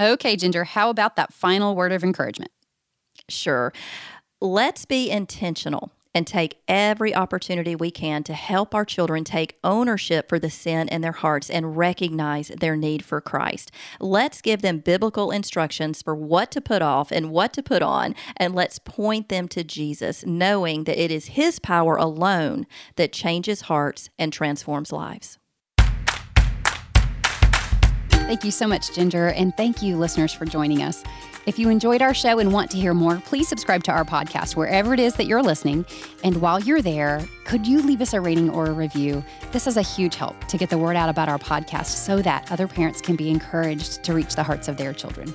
Okay, 0.00 0.34
Ginger, 0.36 0.64
how 0.64 0.90
about 0.90 1.14
that 1.14 1.32
final 1.32 1.76
word 1.76 1.92
of 1.92 2.02
encouragement? 2.02 2.50
Sure. 3.28 3.72
Let's 4.40 4.84
be 4.86 5.08
intentional 5.08 5.92
and 6.14 6.26
take 6.26 6.58
every 6.68 7.14
opportunity 7.14 7.74
we 7.74 7.90
can 7.90 8.22
to 8.24 8.34
help 8.34 8.74
our 8.74 8.84
children 8.84 9.24
take 9.24 9.58
ownership 9.64 10.28
for 10.28 10.38
the 10.38 10.50
sin 10.50 10.88
in 10.88 11.00
their 11.00 11.12
hearts 11.12 11.48
and 11.48 11.76
recognize 11.76 12.48
their 12.48 12.76
need 12.76 13.04
for 13.04 13.20
Christ. 13.20 13.70
Let's 14.00 14.40
give 14.40 14.62
them 14.62 14.78
biblical 14.78 15.30
instructions 15.30 16.02
for 16.02 16.14
what 16.14 16.50
to 16.52 16.60
put 16.60 16.82
off 16.82 17.10
and 17.10 17.30
what 17.30 17.52
to 17.54 17.62
put 17.62 17.82
on, 17.82 18.14
and 18.36 18.54
let's 18.54 18.78
point 18.78 19.28
them 19.28 19.48
to 19.48 19.64
Jesus, 19.64 20.24
knowing 20.26 20.84
that 20.84 21.02
it 21.02 21.10
is 21.10 21.26
His 21.26 21.58
power 21.58 21.96
alone 21.96 22.66
that 22.96 23.12
changes 23.12 23.62
hearts 23.62 24.10
and 24.18 24.32
transforms 24.32 24.92
lives. 24.92 25.38
Thank 28.10 28.44
you 28.44 28.50
so 28.50 28.66
much, 28.66 28.94
Ginger, 28.94 29.28
and 29.28 29.54
thank 29.56 29.82
you, 29.82 29.96
listeners, 29.96 30.32
for 30.32 30.46
joining 30.46 30.82
us. 30.82 31.02
If 31.44 31.58
you 31.58 31.68
enjoyed 31.70 32.02
our 32.02 32.14
show 32.14 32.38
and 32.38 32.52
want 32.52 32.70
to 32.70 32.76
hear 32.76 32.94
more, 32.94 33.16
please 33.26 33.48
subscribe 33.48 33.82
to 33.84 33.92
our 33.92 34.04
podcast 34.04 34.54
wherever 34.54 34.94
it 34.94 35.00
is 35.00 35.14
that 35.16 35.26
you're 35.26 35.42
listening. 35.42 35.84
And 36.22 36.36
while 36.40 36.60
you're 36.60 36.82
there, 36.82 37.26
could 37.44 37.66
you 37.66 37.82
leave 37.82 38.00
us 38.00 38.12
a 38.12 38.20
rating 38.20 38.48
or 38.48 38.66
a 38.66 38.72
review? 38.72 39.24
This 39.50 39.66
is 39.66 39.76
a 39.76 39.82
huge 39.82 40.14
help 40.14 40.38
to 40.44 40.56
get 40.56 40.70
the 40.70 40.78
word 40.78 40.94
out 40.94 41.08
about 41.08 41.28
our 41.28 41.38
podcast 41.38 41.86
so 41.86 42.22
that 42.22 42.50
other 42.52 42.68
parents 42.68 43.00
can 43.00 43.16
be 43.16 43.28
encouraged 43.28 44.04
to 44.04 44.14
reach 44.14 44.36
the 44.36 44.44
hearts 44.44 44.68
of 44.68 44.76
their 44.76 44.92
children. 44.92 45.34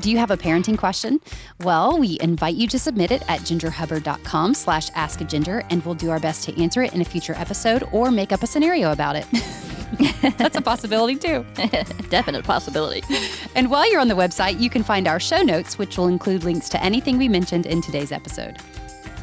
Do 0.00 0.10
you 0.10 0.16
have 0.16 0.30
a 0.30 0.36
parenting 0.36 0.78
question? 0.78 1.20
Well, 1.60 1.98
we 1.98 2.16
invite 2.20 2.54
you 2.54 2.66
to 2.68 2.78
submit 2.78 3.10
it 3.10 3.22
at 3.28 3.40
gingerhubbard.com 3.40 4.54
slash 4.54 4.88
askaginger, 4.92 5.66
and 5.68 5.84
we'll 5.84 5.94
do 5.94 6.08
our 6.08 6.18
best 6.18 6.44
to 6.44 6.58
answer 6.62 6.82
it 6.82 6.94
in 6.94 7.02
a 7.02 7.04
future 7.04 7.34
episode 7.34 7.86
or 7.92 8.10
make 8.10 8.32
up 8.32 8.42
a 8.42 8.46
scenario 8.46 8.92
about 8.92 9.14
it. 9.14 9.26
That's 10.38 10.56
a 10.56 10.62
possibility 10.62 11.16
too. 11.16 11.44
Definite 12.08 12.44
possibility. 12.44 13.02
And 13.54 13.70
while 13.70 13.90
you're 13.90 14.00
on 14.00 14.08
the 14.08 14.14
website, 14.14 14.58
you 14.58 14.70
can 14.70 14.82
find 14.82 15.06
our 15.06 15.20
show 15.20 15.42
notes, 15.42 15.76
which 15.76 15.98
will 15.98 16.06
include 16.06 16.44
links 16.44 16.70
to 16.70 16.82
anything 16.82 17.18
we 17.18 17.28
mentioned 17.28 17.66
in 17.66 17.82
today's 17.82 18.10
episode. 18.10 18.56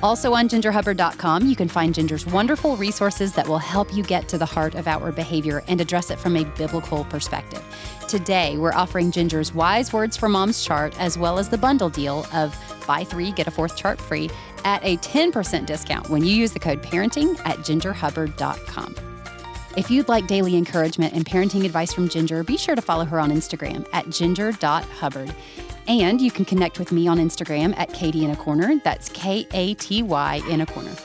Also 0.03 0.33
on 0.33 0.47
gingerhubbard.com, 0.47 1.47
you 1.47 1.55
can 1.55 1.67
find 1.67 1.95
Ginger's 1.95 2.27
wonderful 2.27 2.77
resources 2.77 3.33
that 3.33 3.47
will 3.47 3.57
help 3.57 3.91
you 3.95 4.03
get 4.03 4.27
to 4.29 4.37
the 4.37 4.45
heart 4.45 4.75
of 4.75 4.87
outward 4.87 5.15
behavior 5.15 5.63
and 5.67 5.81
address 5.81 6.11
it 6.11 6.19
from 6.19 6.37
a 6.37 6.43
biblical 6.43 7.03
perspective. 7.05 7.63
Today, 8.07 8.57
we're 8.57 8.73
offering 8.73 9.11
Ginger's 9.11 9.53
Wise 9.53 9.91
Words 9.91 10.15
for 10.15 10.29
Moms 10.29 10.63
chart 10.63 10.97
as 10.97 11.17
well 11.17 11.37
as 11.37 11.49
the 11.49 11.57
bundle 11.57 11.89
deal 11.89 12.25
of 12.33 12.57
buy 12.87 13.03
three, 13.03 13.33
get 13.33 13.47
a 13.47 13.51
fourth 13.51 13.75
chart 13.75 13.99
free 13.99 14.29
at 14.63 14.81
a 14.85 14.95
10% 14.97 15.65
discount 15.65 16.09
when 16.09 16.23
you 16.23 16.33
use 16.33 16.53
the 16.53 16.59
code 16.59 16.81
parenting 16.81 17.37
at 17.45 17.57
gingerhubbard.com. 17.57 18.95
If 19.75 19.91
you'd 19.91 20.07
like 20.07 20.25
daily 20.25 20.55
encouragement 20.55 21.13
and 21.13 21.25
parenting 21.25 21.65
advice 21.65 21.91
from 21.91 22.07
Ginger, 22.07 22.43
be 22.43 22.57
sure 22.57 22.75
to 22.75 22.81
follow 22.81 23.03
her 23.03 23.19
on 23.19 23.29
Instagram 23.29 23.85
at 23.91 24.09
ginger.hubbard. 24.09 25.35
And 25.89 26.21
you 26.21 26.31
can 26.31 26.45
connect 26.45 26.79
with 26.79 26.93
me 26.93 27.07
on 27.07 27.17
Instagram 27.17 27.77
at 27.77 27.93
Katy 27.93 28.23
in 28.23 28.31
a 28.31 28.37
Corner. 28.37 28.79
That's 28.85 29.09
K 29.09 29.45
A 29.51 29.73
T 29.73 30.01
Y 30.01 30.41
in 30.49 30.61
a 30.61 30.65
Corner. 30.65 30.95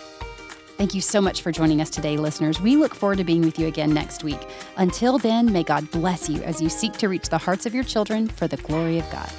Thank 0.82 0.96
you 0.96 1.00
so 1.00 1.20
much 1.20 1.42
for 1.42 1.52
joining 1.52 1.80
us 1.80 1.90
today, 1.90 2.16
listeners. 2.16 2.60
We 2.60 2.74
look 2.74 2.92
forward 2.92 3.18
to 3.18 3.24
being 3.24 3.42
with 3.42 3.56
you 3.56 3.68
again 3.68 3.94
next 3.94 4.24
week. 4.24 4.40
Until 4.78 5.16
then, 5.16 5.52
may 5.52 5.62
God 5.62 5.88
bless 5.92 6.28
you 6.28 6.42
as 6.42 6.60
you 6.60 6.68
seek 6.68 6.94
to 6.94 7.08
reach 7.08 7.28
the 7.28 7.38
hearts 7.38 7.66
of 7.66 7.72
your 7.72 7.84
children 7.84 8.26
for 8.26 8.48
the 8.48 8.56
glory 8.56 8.98
of 8.98 9.08
God. 9.12 9.30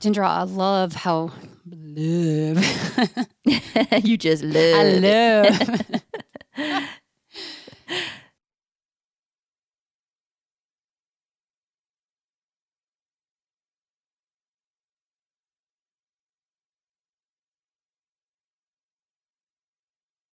Ginger, 0.00 0.22
I 0.22 0.42
love 0.42 0.92
how 0.92 1.32
love. 1.64 2.62
you 4.04 4.18
just 4.18 4.44
love. 4.44 4.74
I 4.74 5.98
love 6.58 6.88